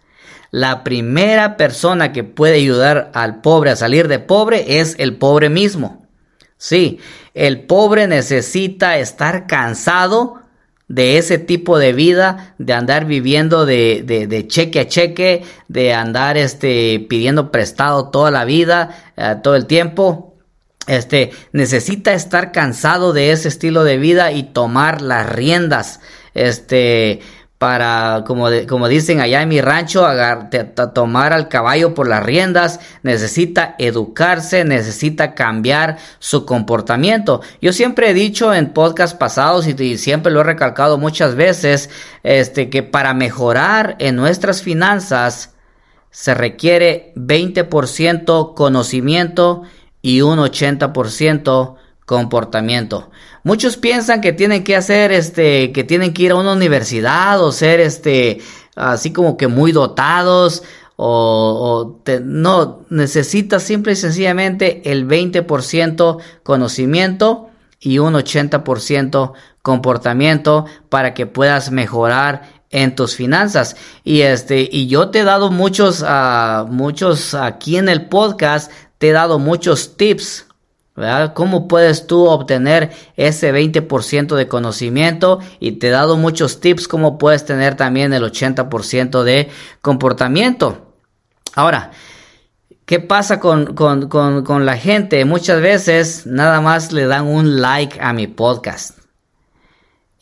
La 0.50 0.84
primera 0.84 1.56
persona 1.56 2.14
que 2.14 2.24
puede 2.24 2.56
ayudar 2.56 3.12
al 3.14 3.42
pobre 3.42 3.70
a 3.70 3.76
salir 3.76 4.08
de 4.08 4.18
pobre 4.18 4.80
es 4.80 4.96
el 4.98 5.16
pobre 5.18 5.50
mismo. 5.50 6.08
Sí, 6.58 7.00
el 7.36 7.62
pobre 7.68 8.08
necesita 8.08 8.98
estar 8.98 9.46
cansado 9.46 10.42
de 10.88 11.18
ese 11.18 11.38
tipo 11.38 11.80
de 11.80 11.94
vida, 11.94 12.56
de 12.58 12.74
andar 12.74 13.06
viviendo 13.06 13.66
de, 13.66 14.04
de, 14.06 14.48
cheque 14.48 14.80
a 14.80 14.88
cheque, 14.88 15.44
de 15.68 15.94
andar 15.94 16.38
este, 16.38 17.06
pidiendo 17.10 17.52
prestado 17.52 18.10
toda 18.10 18.32
la 18.32 18.46
vida, 18.46 19.12
eh, 19.18 19.36
todo 19.42 19.56
el 19.56 19.66
tiempo. 19.66 20.34
Este, 20.88 21.32
necesita 21.52 22.14
estar 22.14 22.52
cansado 22.52 23.12
de 23.12 23.32
ese 23.32 23.48
estilo 23.48 23.84
de 23.84 23.98
vida 23.98 24.32
y 24.32 24.44
tomar 24.44 25.02
las 25.02 25.28
riendas. 25.28 26.00
Este, 26.36 27.22
para, 27.58 28.26
como, 28.28 28.48
como 28.68 28.90
dicen 28.90 29.22
allá 29.22 29.42
en 29.42 29.50
mi 29.50 29.62
rancho, 29.62 30.06
tomar 30.94 31.32
al 31.32 31.48
caballo 31.48 31.94
por 31.94 32.08
las 32.08 32.22
riendas, 32.22 32.82
necesita 33.02 33.76
educarse, 33.80 34.66
necesita 34.66 35.34
cambiar 35.34 35.98
su 36.20 36.46
comportamiento. 36.46 37.42
Yo 37.62 37.72
siempre 37.72 38.10
he 38.10 38.14
dicho 38.14 38.54
en 38.54 38.74
podcasts 38.74 39.18
pasados 39.18 39.68
y, 39.68 39.98
siempre 39.98 40.34
lo 40.34 40.42
he 40.42 40.44
recalcado 40.44 40.98
muchas 40.98 41.36
veces, 41.36 41.90
este, 42.24 42.70
que 42.70 42.84
para 42.84 43.14
mejorar 43.14 43.96
en 44.00 44.18
nuestras 44.18 44.62
finanzas 44.62 45.54
se 46.12 46.34
requiere 46.34 47.14
20% 47.16 48.54
conocimiento 48.54 49.64
y 50.02 50.22
un 50.22 50.40
80% 50.40 51.76
comportamiento. 52.06 53.10
Muchos 53.44 53.78
piensan 53.78 54.22
que 54.22 54.34
tienen 54.34 54.64
que 54.64 54.76
hacer 54.76 55.12
este, 55.12 55.72
que 55.72 55.84
tienen 55.84 56.14
que 56.14 56.24
ir 56.24 56.32
a 56.32 56.36
una 56.36 56.54
universidad 56.54 57.44
o 57.44 57.52
ser 57.52 57.80
este, 57.80 58.42
así 58.76 59.12
como 59.12 59.38
que 59.38 59.48
muy 59.48 59.72
dotados 59.72 60.64
o, 60.98 62.00
no, 62.24 62.86
necesitas 62.90 63.64
simple 63.64 63.94
y 63.94 63.96
sencillamente 63.96 64.92
el 64.92 65.08
20% 65.08 66.20
conocimiento 66.44 67.50
y 67.80 68.00
un 68.00 68.14
80% 68.14 69.34
comportamiento 69.62 70.66
para 70.90 71.14
que 71.14 71.26
puedas 71.26 71.72
mejorar 71.72 72.54
en 72.70 72.96
tus 72.96 73.16
finanzas 73.16 73.76
y 74.04 74.22
este 74.22 74.68
y 74.72 74.88
yo 74.88 75.10
te 75.10 75.20
he 75.20 75.24
dado 75.24 75.52
muchos 75.52 76.02
uh, 76.02 76.66
muchos 76.68 77.34
aquí 77.34 77.78
en 77.78 77.90
el 77.90 78.08
podcast 78.08 78.72
te 78.98 79.10
he 79.10 79.12
dado 79.12 79.40
muchos 79.40 79.98
tips 79.98 80.45
¿Cómo 81.34 81.68
puedes 81.68 82.08
tú 82.08 82.26
obtener 82.26 82.92
ese 83.18 83.54
20% 83.54 84.36
de 84.36 84.48
conocimiento? 84.48 85.40
Y 85.60 85.74
te 85.74 85.88
he 85.88 85.92
dado 85.92 86.16
muchos 86.16 86.62
tips 86.62 86.88
cómo 86.88 87.18
puedes 87.18 87.44
tener 87.44 87.76
también 87.76 88.14
el 88.14 88.24
80% 88.24 89.24
de 89.24 89.50
comportamiento. 89.82 90.94
Ahora, 91.54 91.92
¿qué 92.86 93.02
pasa 93.02 93.42
con, 93.42 93.76
con, 93.76 94.08
con, 94.08 94.46
con 94.46 94.66
la 94.66 94.78
gente? 94.78 95.26
Muchas 95.26 95.62
veces 95.62 96.26
nada 96.26 96.62
más 96.62 96.94
le 96.94 97.08
dan 97.08 97.28
un 97.28 97.60
like 97.62 98.00
a 98.00 98.14
mi 98.14 98.28
podcast. 98.28 99.05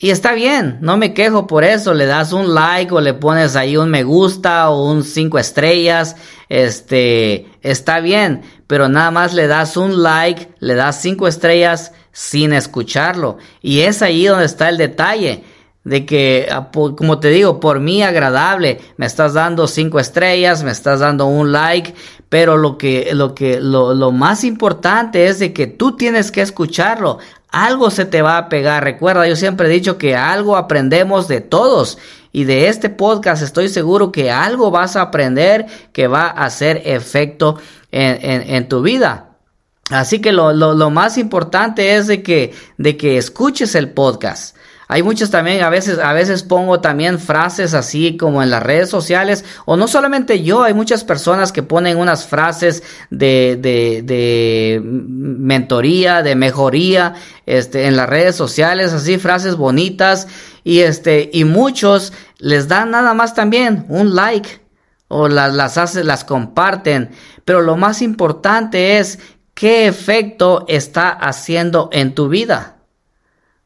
Y 0.04 0.10
está 0.10 0.34
bien, 0.34 0.76
no 0.82 0.98
me 0.98 1.14
quejo 1.14 1.46
por 1.46 1.64
eso, 1.64 1.94
le 1.94 2.04
das 2.04 2.34
un 2.34 2.54
like 2.54 2.92
o 2.92 3.00
le 3.00 3.14
pones 3.14 3.56
ahí 3.56 3.78
un 3.78 3.88
me 3.88 4.02
gusta 4.02 4.68
o 4.68 4.92
un 4.92 5.02
5 5.02 5.38
estrellas, 5.38 6.16
este, 6.50 7.46
está 7.62 8.00
bien, 8.00 8.42
pero 8.66 8.90
nada 8.90 9.10
más 9.10 9.32
le 9.32 9.46
das 9.46 9.78
un 9.78 10.02
like, 10.02 10.50
le 10.58 10.74
das 10.74 11.00
5 11.00 11.26
estrellas 11.26 11.92
sin 12.12 12.52
escucharlo. 12.52 13.38
Y 13.62 13.80
es 13.80 14.02
ahí 14.02 14.26
donde 14.26 14.44
está 14.44 14.68
el 14.68 14.76
detalle 14.76 15.42
de 15.84 16.04
que, 16.04 16.48
ah, 16.50 16.70
como 16.70 17.18
te 17.18 17.28
digo, 17.28 17.58
por 17.58 17.80
mí 17.80 18.02
agradable, 18.02 18.80
me 18.98 19.06
estás 19.06 19.34
dando 19.34 19.66
cinco 19.66 20.00
estrellas, 20.00 20.64
me 20.64 20.70
estás 20.70 21.00
dando 21.00 21.26
un 21.26 21.52
like, 21.52 21.94
pero 22.28 22.56
lo 22.56 22.78
que, 22.78 23.10
lo 23.14 23.34
que, 23.34 23.60
lo, 23.60 23.94
lo 23.94 24.10
más 24.10 24.44
importante 24.44 25.26
es 25.26 25.38
de 25.38 25.52
que 25.52 25.66
tú 25.66 25.96
tienes 25.96 26.30
que 26.32 26.40
escucharlo 26.40 27.18
algo 27.54 27.90
se 27.90 28.04
te 28.04 28.20
va 28.20 28.36
a 28.36 28.48
pegar. 28.48 28.82
Recuerda, 28.82 29.28
yo 29.28 29.36
siempre 29.36 29.68
he 29.68 29.70
dicho 29.70 29.96
que 29.96 30.16
algo 30.16 30.56
aprendemos 30.56 31.28
de 31.28 31.40
todos. 31.40 31.98
Y 32.32 32.44
de 32.44 32.68
este 32.68 32.90
podcast 32.90 33.42
estoy 33.42 33.68
seguro 33.68 34.10
que 34.10 34.32
algo 34.32 34.72
vas 34.72 34.96
a 34.96 35.02
aprender 35.02 35.66
que 35.92 36.08
va 36.08 36.26
a 36.26 36.46
hacer 36.46 36.82
efecto 36.84 37.58
en, 37.92 38.68
tu 38.68 38.82
vida. 38.82 39.36
Así 39.90 40.20
que 40.20 40.32
lo, 40.32 40.52
lo, 40.52 40.90
más 40.90 41.16
importante 41.16 41.94
es 41.94 42.08
de 42.08 42.24
que, 42.24 42.52
de 42.76 42.96
que 42.96 43.18
escuches 43.18 43.76
el 43.76 43.90
podcast. 43.90 44.56
Hay 44.86 45.02
muchos 45.02 45.30
también, 45.30 45.62
a 45.62 45.70
veces, 45.70 45.98
a 45.98 46.12
veces 46.12 46.42
pongo 46.42 46.80
también 46.80 47.18
frases 47.18 47.72
así 47.72 48.16
como 48.16 48.42
en 48.42 48.50
las 48.50 48.62
redes 48.62 48.90
sociales, 48.90 49.44
o 49.64 49.76
no 49.76 49.88
solamente 49.88 50.42
yo, 50.42 50.62
hay 50.62 50.74
muchas 50.74 51.04
personas 51.04 51.52
que 51.52 51.62
ponen 51.62 51.96
unas 51.96 52.26
frases 52.26 52.82
de, 53.10 53.58
de, 53.60 54.02
de 54.02 54.82
mentoría, 54.84 56.22
de 56.22 56.34
mejoría, 56.34 57.14
este, 57.46 57.86
en 57.86 57.96
las 57.96 58.08
redes 58.08 58.36
sociales, 58.36 58.92
así 58.92 59.18
frases 59.18 59.56
bonitas, 59.56 60.28
y 60.64 60.80
este, 60.80 61.30
y 61.32 61.44
muchos 61.44 62.12
les 62.38 62.68
dan 62.68 62.90
nada 62.90 63.14
más 63.14 63.34
también 63.34 63.86
un 63.88 64.14
like, 64.14 64.60
o 65.08 65.28
las, 65.28 65.54
las 65.54 65.78
haces, 65.78 66.04
las 66.04 66.24
comparten, 66.24 67.10
pero 67.44 67.62
lo 67.62 67.76
más 67.76 68.02
importante 68.02 68.98
es 68.98 69.18
qué 69.54 69.86
efecto 69.86 70.64
está 70.68 71.10
haciendo 71.10 71.88
en 71.92 72.14
tu 72.14 72.28
vida. 72.28 72.73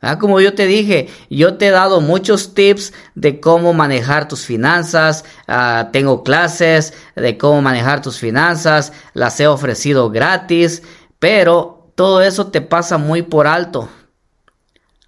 Ah, 0.01 0.19
como 0.19 0.41
yo 0.41 0.55
te 0.55 0.67
dije, 0.67 1.09
yo 1.29 1.57
te 1.57 1.67
he 1.67 1.71
dado 1.71 2.01
muchos 2.01 2.55
tips 2.55 2.93
de 3.17 3.41
cómo 3.41 3.73
manejar 3.73 4.29
tus 4.29 4.45
finanzas, 4.45 5.25
ah, 5.49 5.89
tengo 5.93 6.23
clases 6.23 6.95
de 7.17 7.37
cómo 7.37 7.63
manejar 7.63 8.01
tus 8.01 8.19
finanzas, 8.19 8.93
las 9.13 9.41
he 9.41 9.49
ofrecido 9.49 10.11
gratis, 10.11 10.85
pero 11.19 11.91
todo 11.97 12.23
eso 12.23 12.47
te 12.47 12.61
pasa 12.61 12.97
muy 12.97 13.23
por 13.23 13.49
alto. 13.49 13.89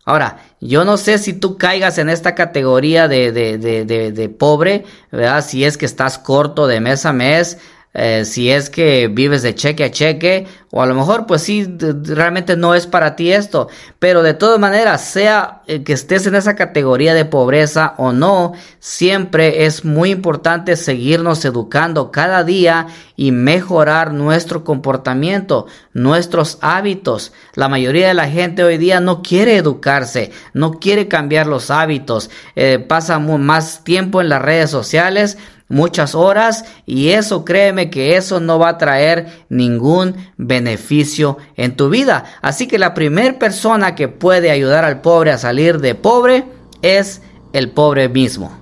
Ahora, 0.04 0.38
yo 0.60 0.84
no 0.84 0.96
sé 0.96 1.18
si 1.18 1.34
tú 1.34 1.56
caigas 1.56 1.98
en 1.98 2.08
esta 2.08 2.34
categoría 2.34 3.06
de, 3.06 3.30
de, 3.30 3.58
de, 3.58 3.84
de, 4.10 4.28
pobre, 4.28 4.84
¿verdad? 5.12 5.44
Si 5.44 5.64
es 5.64 5.76
que 5.76 5.86
estás 5.86 6.18
corto 6.18 6.66
de 6.66 6.80
mes 6.80 7.06
a 7.06 7.12
mes, 7.12 7.58
eh, 7.92 8.24
si 8.24 8.50
es 8.50 8.70
que 8.70 9.08
vives 9.08 9.42
de 9.42 9.54
cheque 9.54 9.82
a 9.82 9.90
cheque, 9.90 10.46
o 10.70 10.80
a 10.80 10.86
lo 10.86 10.94
mejor 10.94 11.26
pues 11.26 11.42
sí, 11.42 11.66
realmente 12.04 12.56
no 12.56 12.76
es 12.76 12.86
para 12.86 13.16
ti 13.16 13.32
esto, 13.32 13.68
pero 13.98 14.22
de 14.22 14.34
todas 14.34 14.60
maneras, 14.60 15.04
sea 15.04 15.62
eh, 15.66 15.82
que 15.82 15.92
estés 15.92 16.24
en 16.28 16.36
esa 16.36 16.54
categoría 16.54 17.14
de 17.14 17.24
pobreza 17.24 17.94
o 17.96 18.12
no, 18.12 18.52
siempre 18.78 19.64
es 19.64 19.84
muy 19.84 20.10
importante 20.10 20.76
seguirnos 20.76 21.44
educando 21.44 22.12
cada 22.12 22.44
día 22.44 22.86
y 23.16 23.32
mejorar 23.32 24.12
nuestro 24.12 24.62
comportamiento, 24.62 25.66
nuestros 25.92 26.58
hábitos. 26.60 27.32
La 27.54 27.68
mayoría 27.68 28.06
de 28.06 28.14
la 28.14 28.28
gente 28.28 28.62
hoy 28.62 28.78
día 28.78 29.00
no 29.00 29.20
quiere 29.22 29.56
educarse, 29.56 30.30
no 30.54 30.78
quiere 30.78 31.08
cambiar 31.08 31.48
los 31.48 31.72
hábitos, 31.72 32.30
eh, 32.54 32.78
pasa 32.78 33.18
más 33.18 33.82
tiempo 33.82 34.20
en 34.20 34.28
las 34.28 34.42
redes 34.42 34.70
sociales, 34.70 35.36
muchas 35.70 36.14
horas 36.14 36.66
y 36.84 37.10
eso 37.10 37.44
créeme 37.46 37.88
que 37.88 38.16
eso 38.16 38.40
no 38.40 38.58
va 38.58 38.70
a 38.70 38.78
traer 38.78 39.44
ningún 39.48 40.16
beneficio 40.36 41.38
en 41.56 41.76
tu 41.76 41.88
vida. 41.88 42.24
Así 42.42 42.66
que 42.68 42.78
la 42.78 42.92
primera 42.92 43.38
persona 43.38 43.94
que 43.94 44.08
puede 44.08 44.50
ayudar 44.50 44.84
al 44.84 45.00
pobre 45.00 45.30
a 45.30 45.38
salir 45.38 45.78
de 45.80 45.94
pobre 45.94 46.44
es 46.82 47.22
el 47.54 47.70
pobre 47.70 48.08
mismo. 48.08 48.52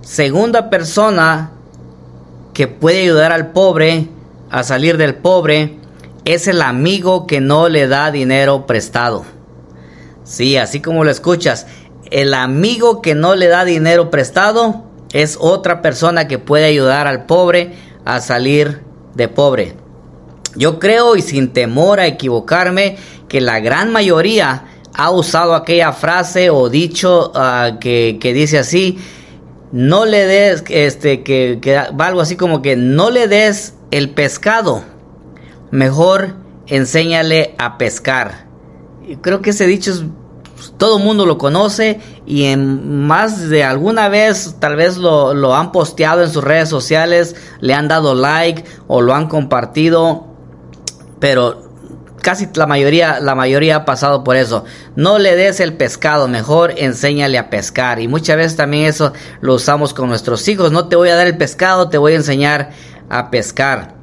Segunda 0.00 0.70
persona 0.70 1.52
que 2.54 2.66
puede 2.66 3.02
ayudar 3.02 3.30
al 3.30 3.52
pobre 3.52 4.08
a 4.50 4.64
salir 4.64 4.96
del 4.96 5.14
pobre 5.14 5.78
es 6.24 6.48
el 6.48 6.62
amigo 6.62 7.26
que 7.26 7.40
no 7.40 7.68
le 7.68 7.86
da 7.86 8.10
dinero 8.10 8.66
prestado. 8.66 9.24
Sí, 10.24 10.56
así 10.56 10.80
como 10.80 11.04
lo 11.04 11.10
escuchas, 11.10 11.66
el 12.10 12.34
amigo 12.34 13.02
que 13.02 13.14
no 13.14 13.34
le 13.34 13.48
da 13.48 13.64
dinero 13.64 14.10
prestado 14.10 14.89
es 15.12 15.36
otra 15.40 15.82
persona 15.82 16.28
que 16.28 16.38
puede 16.38 16.66
ayudar 16.66 17.06
al 17.06 17.26
pobre 17.26 17.74
a 18.04 18.20
salir 18.20 18.82
de 19.14 19.28
pobre. 19.28 19.74
Yo 20.56 20.78
creo 20.78 21.16
y 21.16 21.22
sin 21.22 21.52
temor 21.52 22.00
a 22.00 22.06
equivocarme 22.06 22.96
que 23.28 23.40
la 23.40 23.60
gran 23.60 23.92
mayoría 23.92 24.64
ha 24.94 25.10
usado 25.10 25.54
aquella 25.54 25.92
frase 25.92 26.50
o 26.50 26.68
dicho 26.68 27.32
ah, 27.34 27.78
que, 27.80 28.18
dice 28.22 28.58
así, 28.58 28.98
no 29.72 30.04
le 30.04 30.26
des, 30.26 30.64
este, 30.68 31.22
que, 31.22 31.58
que 31.62 31.76
algo 31.76 32.20
así 32.20 32.36
como 32.36 32.62
que 32.62 32.76
no 32.76 33.10
le 33.10 33.28
des 33.28 33.74
el 33.92 34.10
pescado, 34.10 34.82
mejor 35.70 36.34
enséñale 36.66 37.54
a 37.58 37.78
pescar. 37.78 38.46
Creo 39.20 39.42
que 39.42 39.50
ese 39.50 39.66
dicho 39.66 39.90
es 39.90 40.04
todo 40.76 40.98
el 40.98 41.04
mundo 41.04 41.26
lo 41.26 41.38
conoce 41.38 42.00
y 42.26 42.44
en 42.44 43.06
más 43.06 43.48
de 43.48 43.64
alguna 43.64 44.08
vez 44.08 44.56
tal 44.58 44.76
vez 44.76 44.96
lo, 44.96 45.34
lo, 45.34 45.54
han 45.54 45.72
posteado 45.72 46.22
en 46.22 46.30
sus 46.30 46.44
redes 46.44 46.68
sociales, 46.68 47.36
le 47.60 47.74
han 47.74 47.88
dado 47.88 48.14
like 48.14 48.64
o 48.86 49.00
lo 49.00 49.14
han 49.14 49.28
compartido, 49.28 50.26
pero 51.18 51.70
casi 52.20 52.48
la 52.54 52.66
mayoría, 52.66 53.20
la 53.20 53.34
mayoría 53.34 53.76
ha 53.76 53.84
pasado 53.84 54.22
por 54.24 54.36
eso. 54.36 54.64
No 54.96 55.18
le 55.18 55.36
des 55.36 55.60
el 55.60 55.74
pescado, 55.74 56.28
mejor 56.28 56.74
enséñale 56.76 57.38
a 57.38 57.50
pescar. 57.50 58.00
Y 58.00 58.08
muchas 58.08 58.36
veces 58.36 58.56
también 58.56 58.86
eso 58.86 59.12
lo 59.40 59.54
usamos 59.54 59.94
con 59.94 60.08
nuestros 60.08 60.46
hijos. 60.48 60.72
No 60.72 60.88
te 60.88 60.96
voy 60.96 61.08
a 61.08 61.16
dar 61.16 61.26
el 61.26 61.36
pescado, 61.36 61.88
te 61.88 61.98
voy 61.98 62.12
a 62.12 62.16
enseñar 62.16 62.70
a 63.08 63.30
pescar. 63.30 63.94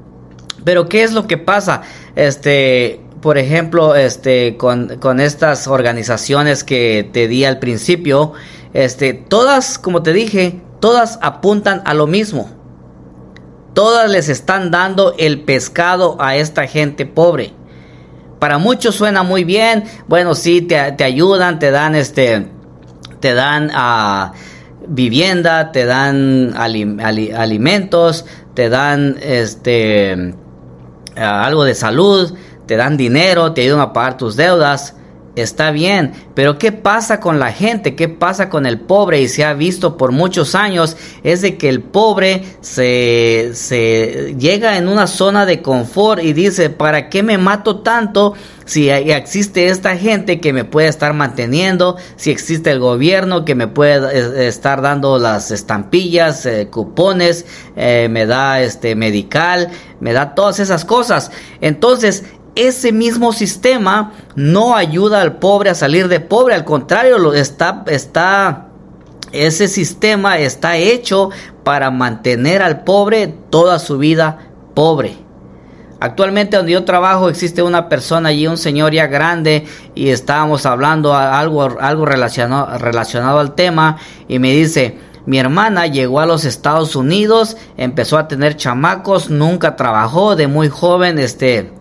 Pero 0.63 0.89
¿qué 0.89 1.03
es 1.03 1.13
lo 1.13 1.27
que 1.27 1.37
pasa? 1.37 1.81
Este, 2.15 3.01
por 3.21 3.37
ejemplo, 3.37 3.95
este, 3.95 4.57
con, 4.57 4.97
con, 4.99 5.19
estas 5.19 5.67
organizaciones 5.67 6.63
que 6.63 7.09
te 7.11 7.27
di 7.27 7.45
al 7.45 7.59
principio, 7.59 8.33
este, 8.73 9.13
todas, 9.13 9.79
como 9.79 10.03
te 10.03 10.13
dije, 10.13 10.61
todas 10.79 11.19
apuntan 11.21 11.81
a 11.85 11.93
lo 11.93 12.07
mismo. 12.07 12.49
Todas 13.73 14.09
les 14.09 14.29
están 14.29 14.71
dando 14.71 15.13
el 15.17 15.41
pescado 15.41 16.17
a 16.19 16.35
esta 16.35 16.67
gente 16.67 17.05
pobre. 17.05 17.53
Para 18.39 18.57
muchos 18.57 18.95
suena 18.95 19.23
muy 19.23 19.43
bien. 19.43 19.83
Bueno, 20.07 20.35
sí, 20.35 20.61
te, 20.61 21.03
ayudan, 21.03 21.59
te 21.59 21.71
dan 21.71 21.95
este, 21.95 22.47
te 23.19 23.33
dan 23.33 23.71
uh, 23.71 24.33
vivienda, 24.87 25.71
te 25.71 25.85
dan 25.85 26.53
alimentos, 26.55 28.25
te 28.53 28.69
dan 28.69 29.17
este, 29.21 30.33
ah, 31.15 31.45
algo 31.45 31.63
de 31.63 31.75
salud 31.75 32.35
te 32.67 32.75
dan 32.75 32.97
dinero, 32.97 33.53
te 33.53 33.61
ayudan 33.61 33.79
a 33.79 33.93
pagar 33.93 34.17
tus 34.17 34.35
deudas, 34.35 34.93
está 35.41 35.71
bien, 35.71 36.13
pero 36.33 36.57
¿qué 36.57 36.71
pasa 36.71 37.19
con 37.19 37.39
la 37.39 37.51
gente? 37.51 37.95
¿Qué 37.95 38.09
pasa 38.09 38.49
con 38.49 38.65
el 38.65 38.79
pobre? 38.79 39.21
Y 39.21 39.27
se 39.27 39.45
ha 39.45 39.53
visto 39.53 39.95
por 39.95 40.11
muchos 40.11 40.55
años 40.55 40.97
es 41.23 41.41
de 41.41 41.57
que 41.57 41.69
el 41.69 41.81
pobre 41.81 42.43
se, 42.61 43.51
se 43.53 44.35
llega 44.37 44.77
en 44.77 44.87
una 44.87 45.07
zona 45.07 45.45
de 45.45 45.61
confort 45.61 46.23
y 46.23 46.33
dice, 46.33 46.69
¿para 46.69 47.09
qué 47.09 47.21
me 47.23 47.37
mato 47.37 47.81
tanto? 47.81 48.33
Si 48.67 48.89
existe 48.89 49.69
esta 49.69 49.95
gente 49.95 50.41
que 50.41 50.51
me 50.51 50.65
puede 50.65 50.89
estar 50.89 51.13
manteniendo, 51.13 51.95
si 52.17 52.31
existe 52.31 52.69
el 52.69 52.79
gobierno 52.79 53.45
que 53.45 53.55
me 53.55 53.67
puede 53.67 53.95
eh, 54.13 54.47
estar 54.49 54.81
dando 54.81 55.17
las 55.19 55.51
estampillas, 55.51 56.45
eh, 56.45 56.67
cupones, 56.69 57.45
eh, 57.77 58.09
me 58.11 58.25
da 58.25 58.59
este 58.59 58.95
medical, 58.95 59.69
me 60.01 60.11
da 60.11 60.35
todas 60.35 60.59
esas 60.59 60.83
cosas. 60.83 61.31
Entonces, 61.61 62.25
ese 62.57 62.91
mismo 62.91 63.33
sistema 63.33 64.13
no 64.35 64.75
ayuda 64.75 65.21
al 65.21 65.37
pobre 65.37 65.69
a 65.69 65.75
salir 65.75 66.07
de 66.07 66.19
pobre, 66.19 66.55
al 66.55 66.65
contrario, 66.65 67.33
está, 67.33 68.67
ese 69.31 69.67
sistema 69.67 70.39
está 70.39 70.77
hecho 70.77 71.29
para 71.63 71.91
mantener 71.91 72.61
al 72.61 72.83
pobre 72.83 73.27
toda 73.49 73.77
su 73.79 73.97
vida 73.97 74.49
pobre. 74.73 75.17
Actualmente 75.99 76.57
donde 76.57 76.73
yo 76.73 76.83
trabajo 76.83 77.29
existe 77.29 77.63
una 77.63 77.89
persona 77.89 78.29
allí, 78.29 78.47
un 78.47 78.57
señor 78.57 78.93
ya 78.93 79.07
grande, 79.07 79.65
y 79.95 80.09
estábamos 80.09 80.65
hablando 80.65 81.15
algo, 81.15 81.79
algo 81.79 82.05
relacionado, 82.05 82.77
relacionado 82.77 83.39
al 83.39 83.55
tema, 83.55 83.97
y 84.27 84.39
me 84.39 84.51
dice, 84.51 84.99
mi 85.25 85.39
hermana 85.39 85.87
llegó 85.87 86.19
a 86.19 86.25
los 86.25 86.45
Estados 86.45 86.95
Unidos, 86.95 87.57
empezó 87.77 88.17
a 88.17 88.27
tener 88.27 88.55
chamacos, 88.55 89.29
nunca 89.29 89.75
trabajó, 89.75 90.35
de 90.35 90.47
muy 90.47 90.69
joven, 90.69 91.19
este, 91.19 91.73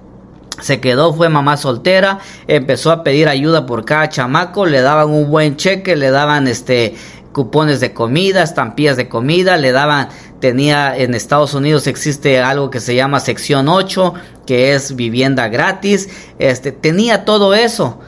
se 0.61 0.81
quedó, 0.81 1.13
fue 1.13 1.29
mamá 1.29 1.57
soltera, 1.57 2.19
empezó 2.47 2.91
a 2.91 3.03
pedir 3.03 3.29
ayuda 3.29 3.67
por 3.67 3.85
cada 3.85 4.09
chamaco, 4.09 4.67
le 4.67 4.81
daban 4.81 5.11
un 5.11 5.31
buen 5.31 5.57
cheque, 5.57 5.97
le 5.97 6.11
daban 6.11 6.49
este 6.49 6.95
cupones 7.37 7.81
de 7.81 7.93
comida, 7.93 8.43
estampillas 8.43 8.97
de 8.97 9.11
comida, 9.11 9.59
le 9.59 9.71
daban, 9.71 10.09
tenía 10.41 10.97
en 10.97 11.13
Estados 11.13 11.53
Unidos 11.53 11.87
existe 11.87 12.41
algo 12.41 12.71
que 12.71 12.81
se 12.81 12.95
llama 12.95 13.21
sección 13.21 13.69
8, 13.69 14.15
que 14.47 14.75
es 14.75 14.97
vivienda 14.97 15.49
gratis, 15.49 16.09
este, 16.39 16.73
tenía 16.73 17.27
todo 17.27 17.53
eso. 17.53 18.01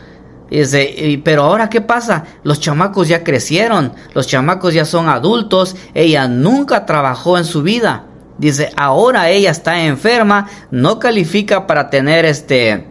pero 1.25 1.43
ahora 1.43 1.69
qué 1.69 1.83
pasa? 1.83 2.25
Los 2.43 2.59
chamacos 2.59 3.07
ya 3.09 3.23
crecieron, 3.23 3.93
los 4.15 4.27
chamacos 4.27 4.73
ya 4.73 4.87
son 4.87 5.11
adultos, 5.11 5.77
ella 5.93 6.27
nunca 6.27 6.87
trabajó 6.87 7.37
en 7.37 7.45
su 7.45 7.63
vida. 7.63 8.08
Dice, 8.39 8.71
ahora 8.77 9.29
ella 9.31 9.51
está 9.51 9.85
enferma, 9.85 10.49
no 10.71 10.99
califica 10.99 11.67
para 11.67 11.91
tener 11.91 12.25
este 12.25 12.87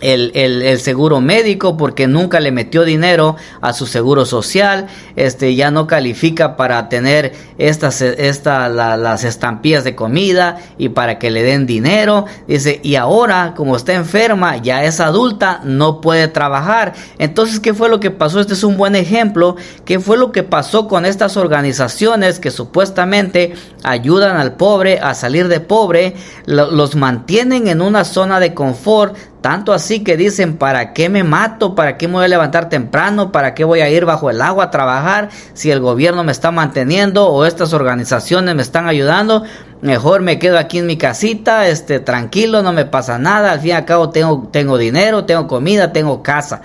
el, 0.00 0.32
el, 0.34 0.80
seguro 0.80 1.20
médico 1.20 1.76
porque 1.76 2.06
nunca 2.06 2.40
le 2.40 2.52
metió 2.52 2.84
dinero 2.84 3.36
a 3.60 3.72
su 3.72 3.86
seguro 3.86 4.24
social, 4.24 4.86
este 5.16 5.54
ya 5.54 5.70
no 5.70 5.86
califica 5.86 6.56
para 6.56 6.88
tener 6.88 7.32
estas 7.58 8.00
esta, 8.00 8.68
las 8.68 9.24
estampillas 9.24 9.84
de 9.84 9.94
comida 9.94 10.58
y 10.78 10.90
para 10.90 11.18
que 11.18 11.30
le 11.30 11.42
den 11.42 11.66
dinero, 11.66 12.26
dice, 12.46 12.80
y 12.82 12.96
ahora 12.96 13.54
como 13.56 13.76
está 13.76 13.94
enferma, 13.94 14.56
ya 14.56 14.84
es 14.84 15.00
adulta, 15.00 15.60
no 15.64 16.00
puede 16.00 16.28
trabajar. 16.28 16.94
Entonces, 17.18 17.60
¿qué 17.60 17.74
fue 17.74 17.88
lo 17.88 18.00
que 18.00 18.10
pasó? 18.10 18.40
Este 18.40 18.54
es 18.54 18.64
un 18.64 18.76
buen 18.76 18.96
ejemplo, 18.96 19.56
¿qué 19.84 20.00
fue 20.00 20.16
lo 20.16 20.32
que 20.32 20.42
pasó 20.42 20.88
con 20.88 21.04
estas 21.04 21.36
organizaciones 21.36 22.38
que 22.38 22.50
supuestamente 22.50 23.54
ayudan 23.82 24.36
al 24.36 24.54
pobre 24.54 24.98
a 24.98 25.14
salir 25.14 25.48
de 25.48 25.60
pobre, 25.60 26.14
los 26.46 26.96
mantienen 26.96 27.68
en 27.68 27.80
una 27.80 28.04
zona 28.04 28.40
de 28.40 28.54
confort, 28.54 29.16
Tanto 29.40 29.72
así 29.72 30.04
que 30.04 30.18
dicen, 30.18 30.58
¿para 30.58 30.92
qué 30.92 31.08
me 31.08 31.24
mato? 31.24 31.74
¿Para 31.74 31.96
qué 31.96 32.08
me 32.08 32.14
voy 32.14 32.24
a 32.26 32.28
levantar 32.28 32.68
temprano? 32.68 33.32
¿Para 33.32 33.54
qué 33.54 33.64
voy 33.64 33.80
a 33.80 33.88
ir 33.88 34.04
bajo 34.04 34.28
el 34.28 34.42
agua 34.42 34.64
a 34.64 34.70
trabajar 34.70 35.30
si 35.54 35.70
el 35.70 35.80
gobierno 35.80 36.24
me 36.24 36.32
está 36.32 36.50
manteniendo 36.50 37.26
o 37.26 37.46
estas 37.46 37.72
organizaciones 37.72 38.54
me 38.54 38.60
están 38.60 38.86
ayudando? 38.86 39.44
Mejor 39.80 40.20
me 40.20 40.38
quedo 40.38 40.58
aquí 40.58 40.78
en 40.78 40.86
mi 40.86 40.98
casita, 40.98 41.68
este, 41.68 42.00
tranquilo, 42.00 42.62
no 42.62 42.74
me 42.74 42.84
pasa 42.84 43.18
nada. 43.18 43.52
Al 43.52 43.60
fin 43.60 43.70
y 43.70 43.72
al 43.72 43.86
cabo 43.86 44.10
tengo, 44.10 44.48
tengo 44.52 44.76
dinero, 44.76 45.24
tengo 45.24 45.46
comida, 45.46 45.90
tengo 45.90 46.22
casa, 46.22 46.60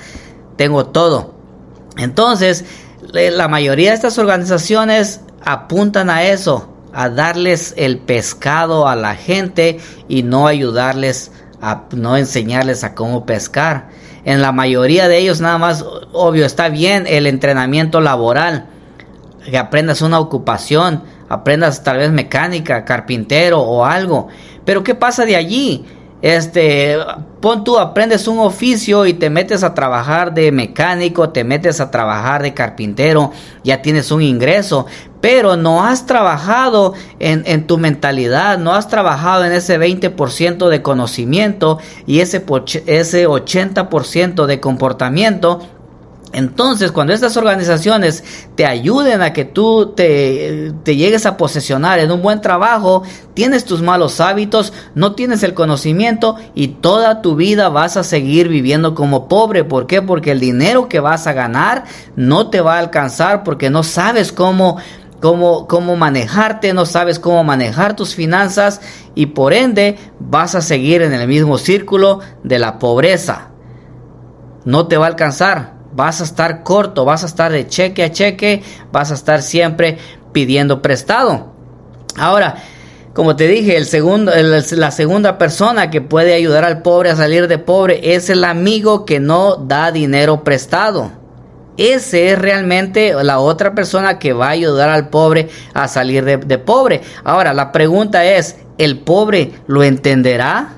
tengo 0.58 0.88
todo. 0.88 1.34
Entonces, 1.98 2.66
la 3.14 3.48
mayoría 3.48 3.92
de 3.92 3.96
estas 3.96 4.18
organizaciones 4.18 5.22
apuntan 5.46 6.10
a 6.10 6.24
eso, 6.24 6.68
a 6.92 7.08
darles 7.10 7.74
el 7.78 8.00
pescado 8.00 8.88
a 8.88 8.98
la 8.98 9.16
gente 9.16 9.80
y 10.10 10.24
no 10.24 10.48
ayudarles 10.48 11.32
a 11.32 11.45
no 11.92 12.18
enseñarles 12.18 12.84
a 12.84 12.96
cómo 12.96 13.26
pescar. 13.26 13.90
En 14.24 14.42
la 14.42 14.52
mayoría 14.52 15.08
de 15.08 15.18
ellos 15.18 15.42
nada 15.42 15.58
más, 15.58 15.86
obvio, 16.14 16.46
está 16.46 16.70
bien 16.70 17.06
el 17.08 17.28
entrenamiento 17.28 18.02
laboral, 18.02 18.68
que 19.44 19.58
aprendas 19.58 20.02
una 20.02 20.20
ocupación, 20.20 21.04
aprendas 21.30 21.84
tal 21.84 21.98
vez 21.98 22.12
mecánica, 22.12 22.86
carpintero 22.86 23.62
o 23.62 23.86
algo. 23.86 24.28
Pero 24.66 24.84
¿qué 24.84 24.96
pasa 24.96 25.26
de 25.26 25.36
allí? 25.36 25.86
Este, 26.22 26.98
pon 27.40 27.64
tú, 27.64 27.78
aprendes 27.78 28.28
un 28.28 28.40
oficio 28.40 29.06
y 29.06 29.14
te 29.14 29.30
metes 29.30 29.64
a 29.64 29.76
trabajar 29.76 30.34
de 30.34 30.52
mecánico, 30.52 31.30
te 31.30 31.44
metes 31.44 31.80
a 31.80 31.92
trabajar 31.92 32.42
de 32.42 32.56
carpintero, 32.56 33.32
ya 33.64 33.84
tienes 33.84 34.12
un 34.12 34.24
ingreso, 34.24 34.88
pero 35.26 35.58
no 35.58 35.84
has 35.84 36.06
trabajado 36.06 36.94
en, 37.18 37.66
tu 37.66 37.80
mentalidad, 37.80 38.60
no 38.60 38.76
has 38.76 38.88
trabajado 38.88 39.44
en 39.44 39.54
ese 39.54 39.80
20% 39.80 40.70
de 40.70 40.84
conocimiento 40.84 41.80
y 42.06 42.20
ese, 42.20 42.46
ese 42.86 43.28
80% 43.28 44.46
de 44.46 44.60
comportamiento 44.60 45.62
entonces, 46.36 46.92
cuando 46.92 47.14
estas 47.14 47.38
organizaciones 47.38 48.22
te 48.56 48.66
ayuden 48.66 49.22
a 49.22 49.32
que 49.32 49.46
tú 49.46 49.94
te, 49.96 50.74
llegues 50.84 51.26
a 51.26 51.38
posesionar 51.38 52.00
en 52.00 52.12
un 52.12 52.22
buen 52.22 52.42
trabajo, 52.42 53.04
tienes 53.34 53.64
tus 53.64 53.82
malos 53.82 54.20
hábitos, 54.20 54.74
no 54.96 55.14
tienes 55.14 55.44
el 55.44 55.54
conocimiento 55.54 56.36
y 56.54 56.68
toda 56.68 57.22
tu 57.22 57.38
vida 57.38 57.70
vas 57.70 57.96
a 57.96 58.04
seguir 58.04 58.50
viviendo 58.50 58.96
como 58.96 59.30
pobre. 59.30 59.64
¿Por 59.64 59.88
qué? 59.88 60.02
Porque 60.02 60.32
el 60.32 60.42
dinero 60.42 60.90
que 60.90 61.00
vas 61.00 61.26
a 61.26 61.32
ganar 61.32 61.86
no 62.18 62.50
te 62.50 62.60
va 62.60 62.76
a 62.76 62.80
alcanzar 62.80 63.46
porque 63.46 63.70
no 63.70 63.84
sabes 63.84 64.34
cómo 64.34 64.78
Cómo, 65.22 65.68
cómo, 65.68 65.96
manejarte, 65.96 66.74
no 66.74 66.86
sabes 66.86 67.20
cómo 67.20 67.44
manejar 67.44 67.96
tus 67.96 68.16
finanzas 68.16 68.82
y 69.16 69.28
por 69.28 69.54
ende 69.54 69.98
vas 70.20 70.56
a 70.56 70.62
seguir 70.62 71.02
en 71.02 71.14
el 71.14 71.28
mismo 71.28 71.58
círculo 71.58 72.20
de 72.44 72.60
la 72.60 72.80
pobreza. 72.80 73.50
No 74.66 74.88
te 74.88 74.98
va 74.98 75.06
a 75.06 75.10
alcanzar 75.10 75.76
vas 75.96 76.20
a 76.20 76.26
estar 76.26 76.64
corto, 76.64 77.06
vas 77.06 77.24
a 77.24 77.26
estar 77.26 77.52
de 77.52 77.68
cheque 77.68 78.04
a 78.04 78.12
cheque, 78.12 78.62
vas 78.92 79.12
a 79.12 79.14
estar 79.14 79.42
siempre 79.42 79.98
pidiendo 80.34 80.82
prestado. 80.82 81.54
Ahora, 82.18 82.56
como 83.14 83.38
te 83.38 83.48
dije, 83.48 83.78
el 83.78 83.86
segundo, 83.86 84.34
la 84.36 84.92
segunda 84.92 85.38
persona 85.38 85.90
que 85.90 86.02
puede 86.02 86.34
ayudar 86.34 86.66
al 86.66 86.82
pobre 86.82 87.12
a 87.12 87.16
salir 87.16 87.48
de 87.48 87.58
pobre 87.58 88.14
es 88.14 88.30
el 88.30 88.44
amigo 88.44 89.06
que 89.06 89.22
no 89.22 89.56
da 89.56 89.92
dinero 89.92 90.44
prestado. 90.44 91.12
Ese 91.78 92.32
es 92.32 92.40
realmente 92.40 93.14
la 93.24 93.40
otra 93.40 93.76
persona 93.76 94.18
que 94.20 94.34
va 94.34 94.48
a 94.48 94.52
ayudar 94.52 94.90
al 94.90 95.10
pobre 95.10 95.50
a 95.74 95.88
salir 95.88 96.24
de, 96.24 96.38
de 96.38 96.58
pobre. 96.58 97.02
Ahora, 97.24 97.54
la 97.54 97.72
pregunta 97.72 98.26
es, 98.26 98.58
¿el 98.78 99.00
pobre 99.00 99.52
lo 99.68 99.84
entenderá? 99.84 100.76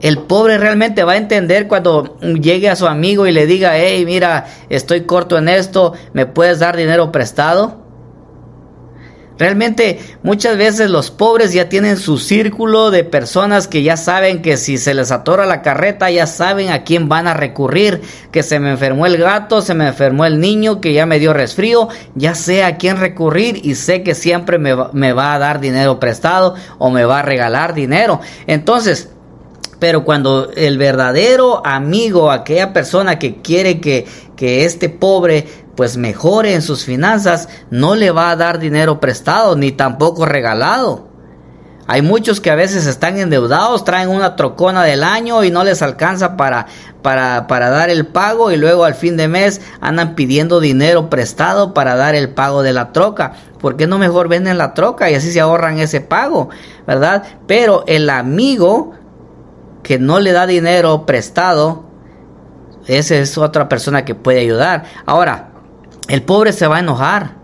El 0.00 0.18
pobre 0.18 0.58
realmente 0.58 1.02
va 1.02 1.12
a 1.12 1.16
entender 1.16 1.66
cuando 1.66 2.18
llegue 2.20 2.68
a 2.68 2.76
su 2.76 2.86
amigo 2.86 3.26
y 3.26 3.32
le 3.32 3.46
diga, 3.46 3.76
hey, 3.76 4.04
mira, 4.04 4.46
estoy 4.68 5.02
corto 5.02 5.38
en 5.38 5.48
esto, 5.48 5.94
¿me 6.12 6.26
puedes 6.26 6.60
dar 6.60 6.76
dinero 6.76 7.10
prestado? 7.10 7.87
Realmente 9.38 10.00
muchas 10.22 10.56
veces 10.56 10.90
los 10.90 11.10
pobres 11.10 11.52
ya 11.52 11.68
tienen 11.68 11.96
su 11.96 12.18
círculo 12.18 12.90
de 12.90 13.04
personas 13.04 13.68
que 13.68 13.82
ya 13.82 13.96
saben 13.96 14.42
que 14.42 14.56
si 14.56 14.78
se 14.78 14.94
les 14.94 15.10
atora 15.10 15.46
la 15.46 15.62
carreta 15.62 16.10
ya 16.10 16.26
saben 16.26 16.70
a 16.70 16.84
quién 16.84 17.08
van 17.08 17.26
a 17.26 17.34
recurrir, 17.34 18.02
que 18.32 18.42
se 18.42 18.60
me 18.60 18.70
enfermó 18.70 19.06
el 19.06 19.16
gato, 19.16 19.62
se 19.62 19.74
me 19.74 19.88
enfermó 19.88 20.24
el 20.24 20.40
niño, 20.40 20.80
que 20.80 20.92
ya 20.92 21.06
me 21.06 21.18
dio 21.18 21.32
resfrío, 21.32 21.88
ya 22.14 22.34
sé 22.34 22.64
a 22.64 22.76
quién 22.76 22.96
recurrir 22.96 23.60
y 23.64 23.74
sé 23.74 24.02
que 24.02 24.14
siempre 24.14 24.58
me 24.58 24.68
me 24.92 25.12
va 25.12 25.34
a 25.34 25.38
dar 25.38 25.60
dinero 25.60 26.00
prestado 26.00 26.54
o 26.78 26.90
me 26.90 27.04
va 27.04 27.20
a 27.20 27.22
regalar 27.22 27.74
dinero. 27.74 28.20
Entonces, 28.46 29.10
pero 29.78 30.04
cuando 30.04 30.50
el 30.54 30.78
verdadero 30.78 31.64
amigo, 31.64 32.30
aquella 32.30 32.72
persona 32.72 33.18
que 33.18 33.40
quiere 33.42 33.80
que, 33.80 34.06
que 34.36 34.64
este 34.64 34.88
pobre 34.88 35.46
pues 35.76 35.96
mejore 35.96 36.54
en 36.54 36.62
sus 36.62 36.84
finanzas, 36.84 37.48
no 37.70 37.94
le 37.94 38.10
va 38.10 38.30
a 38.30 38.36
dar 38.36 38.58
dinero 38.58 38.98
prestado 38.98 39.54
ni 39.54 39.70
tampoco 39.70 40.26
regalado. 40.26 41.08
Hay 41.90 42.02
muchos 42.02 42.42
que 42.42 42.50
a 42.50 42.54
veces 42.54 42.84
están 42.84 43.16
endeudados, 43.16 43.82
traen 43.82 44.10
una 44.10 44.36
trocona 44.36 44.84
del 44.84 45.02
año 45.02 45.42
y 45.42 45.50
no 45.50 45.64
les 45.64 45.80
alcanza 45.80 46.36
para, 46.36 46.66
para, 47.00 47.46
para, 47.46 47.70
dar 47.70 47.88
el 47.88 48.06
pago 48.06 48.50
y 48.50 48.58
luego 48.58 48.84
al 48.84 48.94
fin 48.94 49.16
de 49.16 49.26
mes 49.26 49.62
andan 49.80 50.14
pidiendo 50.14 50.60
dinero 50.60 51.08
prestado 51.08 51.72
para 51.72 51.96
dar 51.96 52.14
el 52.14 52.28
pago 52.28 52.62
de 52.62 52.74
la 52.74 52.92
troca. 52.92 53.32
¿Por 53.58 53.76
qué 53.76 53.86
no 53.86 53.96
mejor 53.96 54.28
venden 54.28 54.58
la 54.58 54.74
troca 54.74 55.10
y 55.10 55.14
así 55.14 55.32
se 55.32 55.40
ahorran 55.40 55.78
ese 55.78 56.02
pago? 56.02 56.50
¿Verdad? 56.86 57.22
Pero 57.46 57.84
el 57.86 58.10
amigo 58.10 58.92
que 59.88 59.98
no 59.98 60.20
le 60.20 60.32
da 60.32 60.46
dinero 60.46 61.06
prestado, 61.06 61.82
esa 62.86 63.14
es 63.14 63.38
otra 63.38 63.70
persona 63.70 64.04
que 64.04 64.14
puede 64.14 64.40
ayudar. 64.40 64.84
Ahora, 65.06 65.48
el 66.08 66.20
pobre 66.20 66.52
se 66.52 66.66
va 66.66 66.76
a 66.76 66.80
enojar. 66.80 67.36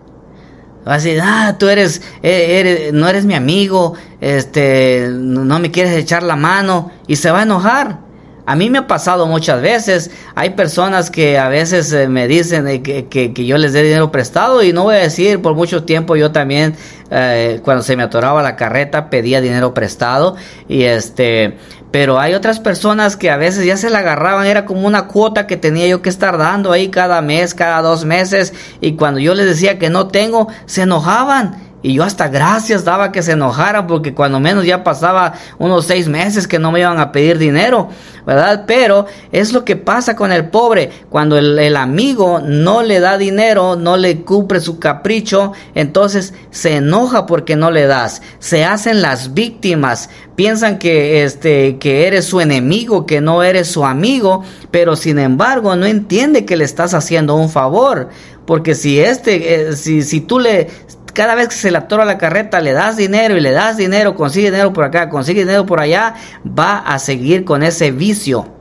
Va 0.87 0.91
a 0.91 0.95
decir, 0.97 1.19
ah, 1.23 1.55
tú 1.57 1.69
eres, 1.69 2.03
eh, 2.21 2.59
eres, 2.59 2.93
no 2.93 3.07
eres 3.07 3.25
mi 3.25 3.33
amigo, 3.33 3.95
este, 4.21 5.09
no 5.11 5.57
me 5.57 5.71
quieres 5.71 5.93
echar 5.95 6.21
la 6.21 6.35
mano, 6.35 6.91
y 7.07 7.15
se 7.15 7.31
va 7.31 7.39
a 7.39 7.43
enojar. 7.43 8.01
A 8.45 8.55
mí 8.55 8.69
me 8.69 8.77
ha 8.77 8.87
pasado 8.87 9.25
muchas 9.25 9.61
veces. 9.61 10.11
Hay 10.35 10.51
personas 10.51 11.09
que 11.09 11.39
a 11.39 11.49
veces 11.49 11.91
eh, 11.93 12.07
me 12.07 12.27
dicen 12.27 12.83
que, 12.83 13.07
que, 13.07 13.45
yo 13.45 13.57
les 13.57 13.73
dé 13.73 13.81
dinero 13.81 14.11
prestado 14.11 14.61
y 14.61 14.71
no 14.71 14.83
voy 14.83 14.95
a 14.95 14.99
decir, 14.99 15.41
por 15.41 15.55
mucho 15.55 15.83
tiempo 15.83 16.15
yo 16.15 16.31
también, 16.31 16.75
eh, 17.09 17.59
cuando 17.63 17.81
se 17.81 17.95
me 17.95 18.03
atoraba 18.03 18.43
la 18.43 18.55
carreta, 18.55 19.09
pedía 19.09 19.41
dinero 19.41 19.73
prestado. 19.73 20.35
Y 20.67 20.83
este, 20.83 21.57
pero 21.89 22.19
hay 22.19 22.33
otras 22.33 22.59
personas 22.59 23.17
que 23.17 23.31
a 23.31 23.37
veces 23.37 23.65
ya 23.65 23.77
se 23.77 23.89
la 23.89 23.99
agarraban, 23.99 24.45
era 24.45 24.65
como 24.65 24.85
una 24.85 25.07
cuota 25.07 25.47
que 25.47 25.57
tenía 25.57 25.87
yo 25.87 26.01
que 26.01 26.09
estar 26.09 26.37
dando 26.37 26.71
ahí 26.71 26.89
cada 26.89 27.21
mes, 27.21 27.55
cada 27.55 27.81
dos 27.81 28.05
meses. 28.05 28.53
Y 28.79 28.93
cuando 28.93 29.19
yo 29.19 29.33
les 29.33 29.47
decía 29.47 29.79
que 29.79 29.89
no 29.89 30.07
tengo, 30.09 30.49
se 30.65 30.83
enojaban 30.83 31.64
y 31.85 31.93
yo 31.93 32.03
hasta 32.03 32.29
gracias 32.29 32.83
daba 32.83 33.11
que 33.11 33.21
se 33.21 33.33
enojaran 33.33 33.85
porque 33.85 34.15
cuando 34.15 34.39
menos 34.39 34.65
ya 34.65 34.83
pasaba 34.83 35.33
unos 35.59 35.85
seis 35.85 36.07
meses 36.07 36.47
que 36.47 36.57
no 36.57 36.71
me 36.71 36.79
iban 36.79 36.99
a 36.99 37.11
pedir 37.11 37.37
dinero, 37.37 37.89
¿verdad? 38.25 38.63
Pero 38.65 39.05
es 39.31 39.53
lo 39.53 39.63
que 39.65 39.75
pasa 39.75 40.15
con 40.15 40.31
el 40.31 40.49
pobre. 40.49 40.89
Cuando 41.11 41.37
el, 41.37 41.77
amigo 41.77 42.41
no 42.43 42.81
le 42.81 42.99
da 42.99 43.19
dinero, 43.19 43.75
no 43.75 43.97
le 43.97 44.21
cumple 44.21 44.61
su 44.61 44.79
capricho, 44.79 45.53
entonces 45.75 46.33
se 46.49 46.77
enoja 46.77 47.27
porque 47.27 47.55
no 47.55 47.69
le 47.69 47.85
das. 47.85 48.23
Se 48.39 48.65
hacen 48.65 49.03
las 49.03 49.35
víctimas. 49.35 50.09
Piensan 50.35 50.79
que, 50.79 51.23
este, 51.23 51.77
que 51.77 52.07
eres 52.07 52.25
su 52.25 52.41
enemigo, 52.41 53.05
que 53.05 53.21
no 53.21 53.43
eres 53.43 53.67
su 53.67 53.85
amigo, 53.85 54.43
pero 54.71 54.95
sin 54.95 55.19
embargo 55.19 55.75
no 55.75 55.85
entiende 55.85 56.45
que 56.45 56.57
le 56.57 56.65
estás 56.65 56.95
haciendo 56.95 57.35
un 57.35 57.51
favor. 57.51 58.09
Porque 58.45 58.75
si 58.75 58.99
este, 58.99 59.69
eh, 59.69 59.75
si, 59.75 60.03
si 60.03 60.21
tú 60.21 60.39
le, 60.39 60.67
cada 61.15 61.33
vez 61.33 61.47
que 61.47 61.55
se 61.55 61.71
le 61.71 61.79
atora 61.79 62.05
la 62.05 62.19
carreta 62.19 62.61
le 62.61 62.73
das 62.73 62.97
dinero 62.97 63.35
y 63.35 63.39
le 63.39 63.51
das 63.51 63.77
dinero, 63.77 64.15
consigue 64.15 64.51
dinero 64.51 64.73
por 64.73 64.83
acá, 64.83 65.09
consigue 65.09 65.39
dinero 65.39 65.65
por 65.65 65.79
allá, 65.79 66.13
va 66.45 66.79
a 66.79 66.99
seguir 66.99 67.45
con 67.45 67.63
ese 67.63 67.89
vicio. 67.89 68.53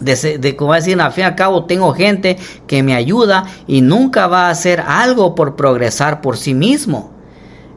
De, 0.00 0.38
de 0.38 0.56
como 0.56 0.72
decir, 0.72 0.98
al 0.98 1.12
fin 1.12 1.24
y 1.24 1.26
al 1.26 1.34
cabo 1.34 1.66
tengo 1.66 1.92
gente 1.92 2.38
que 2.66 2.82
me 2.82 2.94
ayuda 2.94 3.44
y 3.66 3.82
nunca 3.82 4.26
va 4.28 4.46
a 4.46 4.50
hacer 4.50 4.80
algo 4.80 5.34
por 5.34 5.56
progresar 5.56 6.22
por 6.22 6.38
sí 6.38 6.54
mismo. 6.54 7.12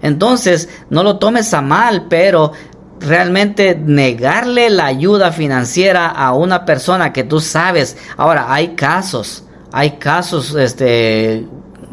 Entonces, 0.02 0.70
no 0.90 1.04
lo 1.04 1.18
tomes 1.18 1.54
a 1.54 1.62
mal, 1.62 2.06
pero 2.10 2.54
realmente 3.02 3.76
negarle 3.76 4.70
la 4.70 4.86
ayuda 4.86 5.34
financiera 5.34 6.08
a 6.08 6.34
una 6.34 6.64
persona 6.64 7.12
que 7.12 7.26
tú 7.26 7.42
sabes. 7.42 7.98
Ahora, 8.16 8.54
hay 8.54 8.70
casos, 8.70 9.44
hay 9.74 9.98
casos, 9.98 10.56
este, 10.56 11.46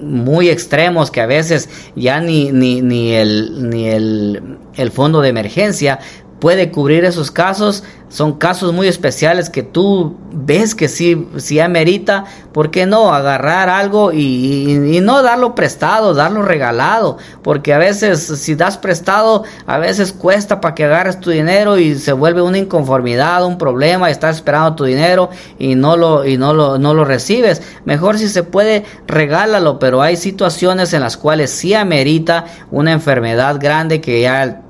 muy 0.03 0.49
extremos 0.49 1.11
que 1.11 1.21
a 1.21 1.27
veces 1.27 1.69
ya 1.97 2.21
ni, 2.21 2.53
ni, 2.53 2.81
ni, 2.83 3.13
el, 3.13 3.71
ni 3.71 3.87
el, 3.87 4.59
el 4.75 4.91
fondo 4.91 5.21
de 5.21 5.29
emergencia 5.29 5.99
puede 6.40 6.70
cubrir 6.70 7.05
esos 7.05 7.31
casos. 7.31 7.85
Son 8.09 8.38
casos 8.38 8.72
muy 8.72 8.88
especiales 8.88 9.48
que 9.48 9.62
tú 9.62 10.16
ves 10.33 10.74
que 10.74 10.88
sí, 10.88 11.29
sí 11.37 11.61
amerita, 11.61 12.24
¿por 12.53 12.72
qué 12.72 12.85
no? 12.85 13.14
Agarrar 13.14 13.68
algo 13.68 14.12
y, 14.12 14.98
no 15.00 15.22
darlo 15.22 15.55
prestado, 15.55 16.12
darlo 16.12 16.42
regalado, 16.42 17.18
porque 17.42 17.72
a 17.72 17.79
veces 17.79 18.20
si 18.20 18.57
das 18.57 18.79
prestado, 18.79 19.44
a 19.64 19.79
veces 19.79 20.12
cuesta 20.12 20.61
para 20.61 20.74
que 20.74 20.85
agarres 20.87 21.20
tu 21.20 21.31
dinero 21.31 21.79
y 21.79 21.94
se 21.94 22.12
vuelve 22.12 22.42
una 22.42 22.59
inconformidad, 22.59 23.44
un 23.44 23.59
problema, 23.59 24.09
y 24.09 24.12
estás 24.12 24.37
esperando 24.37 24.74
tu 24.74 24.85
dinero 24.85 25.31
y 25.57 25.76
no 25.76 25.96
lo, 25.96 26.26
y 26.26 26.37
no 26.37 26.53
lo, 26.53 26.79
no 26.79 26.94
lo 26.94 27.05
recibes. 27.05 27.62
Mejor 27.85 28.18
si 28.18 28.29
se 28.29 28.42
puede, 28.42 28.85
regálalo, 29.07 29.79
pero 29.79 30.03
hay 30.03 30.16
situaciones 30.16 30.92
en 30.94 31.03
las 31.03 31.16
cuales 31.16 31.50
sí 31.50 31.74
amerita 31.74 32.46
una 32.72 32.90
enfermedad 32.90 33.59
grande 33.61 34.00
que 34.00 34.22
ya 34.22 34.62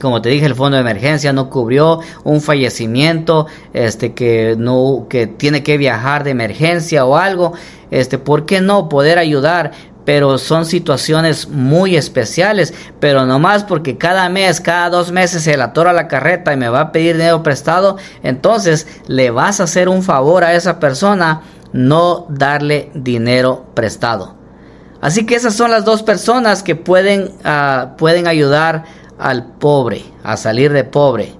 como 0.00 0.22
te 0.22 0.30
dije, 0.30 0.46
el 0.46 0.54
fondo 0.54 0.76
de 0.76 0.80
emergencia 0.80 1.32
no 1.32 1.50
cubrió 1.50 2.00
un 2.24 2.40
fallecimiento, 2.40 3.46
este 3.72 4.14
que 4.14 4.56
no 4.58 5.06
que 5.08 5.26
tiene 5.26 5.62
que 5.62 5.76
viajar 5.76 6.24
de 6.24 6.30
emergencia 6.30 7.04
o 7.04 7.16
algo, 7.16 7.52
este, 7.90 8.18
¿por 8.18 8.46
qué 8.46 8.60
no 8.60 8.88
poder 8.88 9.18
ayudar? 9.18 9.72
Pero 10.06 10.38
son 10.38 10.64
situaciones 10.64 11.48
muy 11.48 11.96
especiales, 11.96 12.72
pero 12.98 13.26
nomás 13.26 13.64
porque 13.64 13.98
cada 13.98 14.28
mes, 14.30 14.60
cada 14.60 14.88
dos 14.88 15.12
meses 15.12 15.42
se 15.42 15.56
le 15.56 15.62
atora 15.62 15.92
la 15.92 16.08
carreta 16.08 16.52
y 16.52 16.56
me 16.56 16.70
va 16.70 16.80
a 16.80 16.92
pedir 16.92 17.16
dinero 17.16 17.42
prestado, 17.42 17.98
entonces 18.22 18.86
le 19.06 19.30
vas 19.30 19.60
a 19.60 19.64
hacer 19.64 19.88
un 19.88 20.02
favor 20.02 20.44
a 20.44 20.54
esa 20.54 20.80
persona 20.80 21.42
no 21.72 22.26
darle 22.30 22.90
dinero 22.94 23.66
prestado. 23.74 24.40
Así 25.00 25.24
que 25.24 25.34
esas 25.34 25.54
son 25.54 25.70
las 25.70 25.84
dos 25.84 26.02
personas 26.02 26.62
que 26.62 26.74
pueden, 26.74 27.32
uh, 27.44 27.96
pueden 27.96 28.26
ayudar 28.26 28.84
al 29.20 29.52
pobre, 29.58 30.02
a 30.22 30.36
salir 30.36 30.72
de 30.72 30.84
pobre. 30.84 31.34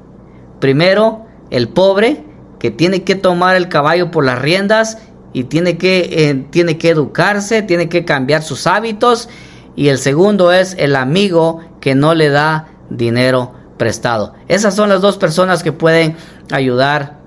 Primero, 0.60 1.26
el 1.50 1.68
pobre 1.68 2.24
que 2.58 2.70
tiene 2.70 3.02
que 3.02 3.14
tomar 3.14 3.56
el 3.56 3.68
caballo 3.68 4.10
por 4.10 4.24
las 4.24 4.38
riendas 4.38 4.98
y 5.32 5.44
tiene 5.44 5.78
que, 5.78 6.28
eh, 6.28 6.46
tiene 6.50 6.76
que 6.76 6.90
educarse, 6.90 7.62
tiene 7.62 7.88
que 7.88 8.04
cambiar 8.04 8.42
sus 8.42 8.66
hábitos. 8.66 9.28
Y 9.76 9.88
el 9.88 9.98
segundo 9.98 10.52
es 10.52 10.76
el 10.78 10.94
amigo 10.94 11.60
que 11.80 11.94
no 11.94 12.14
le 12.14 12.28
da 12.28 12.68
dinero 12.90 13.52
prestado. 13.78 14.34
Esas 14.48 14.76
son 14.76 14.90
las 14.90 15.00
dos 15.00 15.16
personas 15.16 15.62
que 15.62 15.72
pueden 15.72 16.16
ayudar 16.50 17.18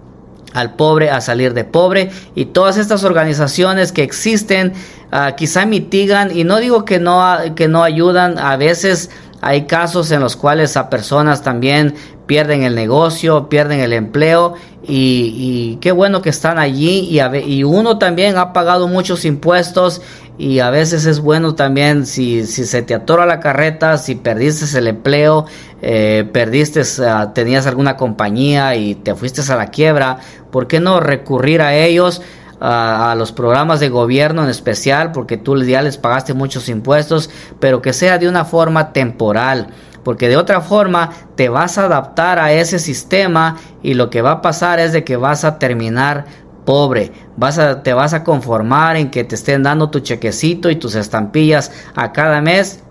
al 0.54 0.76
pobre 0.76 1.10
a 1.10 1.20
salir 1.20 1.56
de 1.56 1.64
pobre 1.64 2.12
y 2.36 2.46
todas 2.46 2.78
estas 2.78 3.04
organizaciones 3.04 3.92
que 3.92 4.04
existen 4.04 4.74
ah, 5.12 5.34
quizá 5.36 5.66
mitigan 5.66 6.36
y 6.36 6.44
no 6.44 6.58
digo 6.58 6.86
que 6.86 7.00
no, 7.00 7.24
que 7.56 7.68
no 7.68 7.84
ayudan 7.84 8.38
a 8.38 8.56
veces 8.56 9.10
hay 9.44 9.66
casos 9.66 10.12
en 10.12 10.22
los 10.22 10.36
cuales 10.36 10.78
a 10.78 10.90
personas 10.90 11.44
también 11.44 11.96
pierden 12.26 12.64
el 12.64 12.76
negocio, 12.76 13.50
pierden 13.50 13.80
el 13.80 13.94
empleo 13.94 14.54
y, 14.86 15.78
qué 15.82 15.92
bueno 15.92 16.22
que 16.22 16.30
están 16.30 16.58
allí 16.58 17.08
y, 17.10 17.20
y, 17.20 17.64
uno 17.64 17.98
también 17.98 18.38
ha 18.38 18.54
pagado 18.54 18.88
muchos 18.88 19.26
impuestos 19.26 20.02
y 20.38 20.60
a 20.60 20.70
veces 20.70 21.06
es 21.06 21.20
bueno 21.20 21.56
también 21.56 22.06
si, 22.06 22.46
si 22.46 22.66
se 22.66 22.82
te 22.82 22.94
atora 22.94 23.26
la 23.26 23.40
carreta, 23.40 23.98
si 23.98 24.16
perdiste 24.16 24.78
el 24.78 24.88
empleo, 24.88 25.46
eh, 25.82 26.28
perdiste, 26.32 26.82
ah, 27.06 27.32
tenías 27.34 27.68
alguna 27.68 27.98
compañía 27.98 28.76
y 28.76 28.96
te 28.96 29.16
fuiste 29.16 29.42
a 29.52 29.56
la 29.56 29.68
quiebra, 29.68 30.18
¿por 30.52 30.68
qué 30.68 30.80
no 30.80 31.00
recurrir 31.00 31.62
a 31.62 31.76
ellos? 31.76 32.22
A, 32.60 33.16
los 33.18 33.32
programas 33.32 33.80
de 33.80 33.90
gobierno 33.90 34.44
en 34.44 34.50
especial, 34.50 35.12
porque 35.12 35.38
tú 35.38 35.62
ya 35.64 35.82
les 35.82 35.98
pagaste 35.98 36.34
muchos 36.34 36.70
impuestos, 36.70 37.30
pero 37.60 37.82
que 37.82 37.94
sea 37.94 38.18
de 38.18 38.28
una 38.28 38.46
forma 38.46 38.94
temporal 38.94 39.68
porque 40.04 40.28
de 40.28 40.36
otra 40.36 40.60
forma 40.60 41.12
te 41.36 41.48
vas 41.48 41.78
a 41.78 41.86
adaptar 41.86 42.38
a 42.38 42.52
ese 42.52 42.78
sistema 42.78 43.58
y 43.82 43.94
lo 43.94 44.10
que 44.10 44.22
va 44.22 44.32
a 44.32 44.42
pasar 44.42 44.80
es 44.80 44.92
de 44.92 45.06
que 45.06 45.16
vas 45.16 45.46
a 45.46 45.60
terminar 45.60 46.26
pobre, 46.66 47.12
vas 47.38 47.58
a, 47.58 47.84
te 47.84 47.94
vas 47.94 48.14
a 48.14 48.24
conformar 48.24 48.96
en 48.96 49.12
que 49.12 49.24
te 49.24 49.36
estén 49.36 49.64
dando 49.64 49.90
tu 49.90 50.00
chequecito 50.00 50.70
y 50.70 50.76
tus 50.76 50.96
estampillas 50.96 51.72
a 51.96 52.12
cada 52.12 52.42
mes 52.42 52.84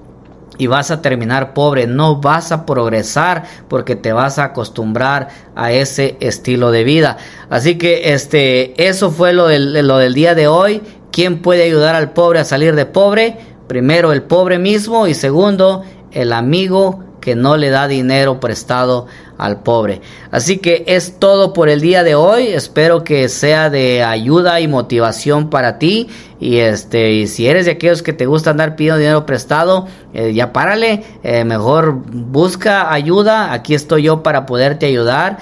y 0.59 0.67
vas 0.67 0.91
a 0.91 1.03
terminar 1.03 1.55
pobre, 1.55 1.87
no 1.87 2.21
vas 2.21 2.53
a 2.53 2.67
progresar 2.67 3.45
porque 3.69 3.97
te 3.97 4.12
vas 4.12 4.38
a 4.38 4.45
acostumbrar 4.45 5.29
a 5.55 5.73
ese 5.73 6.17
estilo 6.21 6.71
de 6.71 6.85
vida. 6.85 7.17
Así 7.51 7.79
que 7.79 8.12
este 8.12 8.87
eso 8.88 9.11
fue 9.11 9.33
lo 9.33 9.49
del, 9.49 9.87
lo 9.87 9.99
del 9.99 10.15
día 10.15 10.35
de 10.35 10.49
hoy. 10.49 10.83
¿Quién 11.11 11.43
puede 11.43 11.65
ayudar 11.65 11.95
al 11.95 12.12
pobre 12.12 12.41
a 12.41 12.45
salir 12.45 12.75
de 12.75 12.87
pobre? 12.87 13.37
Primero 13.67 14.12
el 14.12 14.23
pobre 14.23 14.59
mismo 14.59 15.07
y 15.07 15.15
segundo 15.15 15.85
el 16.11 16.33
amigo 16.33 17.05
que 17.23 17.35
no 17.37 17.57
le 17.57 17.71
da 17.71 17.89
dinero 17.89 18.41
prestado 18.41 19.07
al 19.39 19.63
pobre. 19.63 20.03
Así 20.31 20.59
que 20.59 20.85
es 20.87 21.19
todo 21.19 21.53
por 21.53 21.69
el 21.69 21.81
día 21.81 22.03
de 22.03 22.15
hoy. 22.15 22.49
Espero 22.49 23.05
que 23.05 23.29
sea 23.29 23.71
de 23.71 24.03
ayuda 24.03 24.61
y 24.61 24.69
motivación 24.69 25.49
para 25.49 25.79
ti. 25.79 26.09
Y 26.39 26.59
este, 26.59 27.27
si 27.29 27.47
eres 27.47 27.67
de 27.67 27.73
aquellos 27.73 28.03
que 28.03 28.13
te 28.13 28.27
gusta 28.27 28.51
andar 28.51 28.75
pidiendo 28.75 28.99
dinero 28.99 29.25
prestado, 29.25 29.87
eh, 30.13 30.35
ya 30.35 30.53
párale. 30.53 31.05
Eh, 31.23 31.45
mejor 31.45 31.95
busca 31.95 32.93
ayuda. 32.93 33.53
Aquí 33.53 33.75
estoy 33.75 34.03
yo 34.03 34.23
para 34.23 34.45
poderte 34.45 34.87
ayudar. 34.87 35.39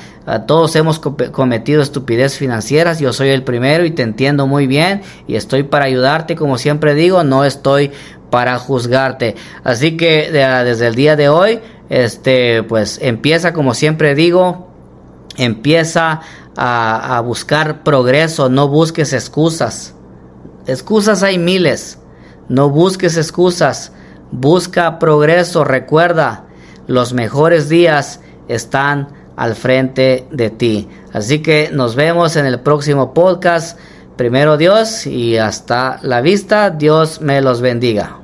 todos 0.47 0.77
hemos 0.77 1.01
cometido 1.01 1.83
estupidez 1.83 2.37
financieras. 2.37 3.01
Yo 3.01 3.13
soy 3.13 3.31
el 3.31 3.43
primero 3.43 3.85
y 3.85 3.91
te 3.91 4.03
entiendo 4.03 4.47
muy 4.47 4.67
bien. 4.67 5.03
Y 5.27 5.35
estoy 5.35 5.63
para 5.65 5.87
ayudarte, 5.87 6.37
como 6.37 6.57
siempre 6.57 6.95
digo. 6.95 7.25
No 7.25 7.45
estoy 7.45 7.91
para 8.31 8.59
juzgarte. 8.59 9.37
Así 9.65 9.97
que 9.97 10.31
desde 10.31 10.87
el 10.87 10.95
día 10.95 11.17
de 11.17 11.29
hoy, 11.29 11.61
este, 11.89 12.63
pues 12.63 12.99
empieza, 13.03 13.53
como 13.53 13.75
siempre 13.75 14.15
digo, 14.15 14.69
empieza 15.37 16.21
a, 16.57 17.17
a 17.17 17.21
buscar 17.21 17.83
progreso, 17.83 18.49
no 18.49 18.69
busques 18.69 19.13
excusas. 19.13 19.95
Excusas 20.67 21.23
hay 21.23 21.39
miles, 21.39 21.99
no 22.49 22.71
busques 22.71 23.17
excusas, 23.17 23.93
busca 24.31 24.99
progreso, 24.99 25.65
recuerda, 25.65 26.47
los 26.87 27.13
mejores 27.13 27.69
días 27.69 28.21
están 28.49 29.09
al 29.37 29.55
frente 29.55 30.27
de 30.31 30.51
ti. 30.51 30.89
Así 31.13 31.41
que 31.41 31.71
nos 31.73 31.95
vemos 31.95 32.37
en 32.37 32.47
el 32.47 32.61
próximo 32.61 33.15
podcast. 33.15 33.79
Primero 34.17 34.59
Dios 34.59 35.07
y 35.07 35.39
hasta 35.39 35.99
la 36.03 36.21
vista. 36.21 36.69
Dios 36.69 37.23
me 37.23 37.41
los 37.41 37.63
bendiga. 37.63 38.20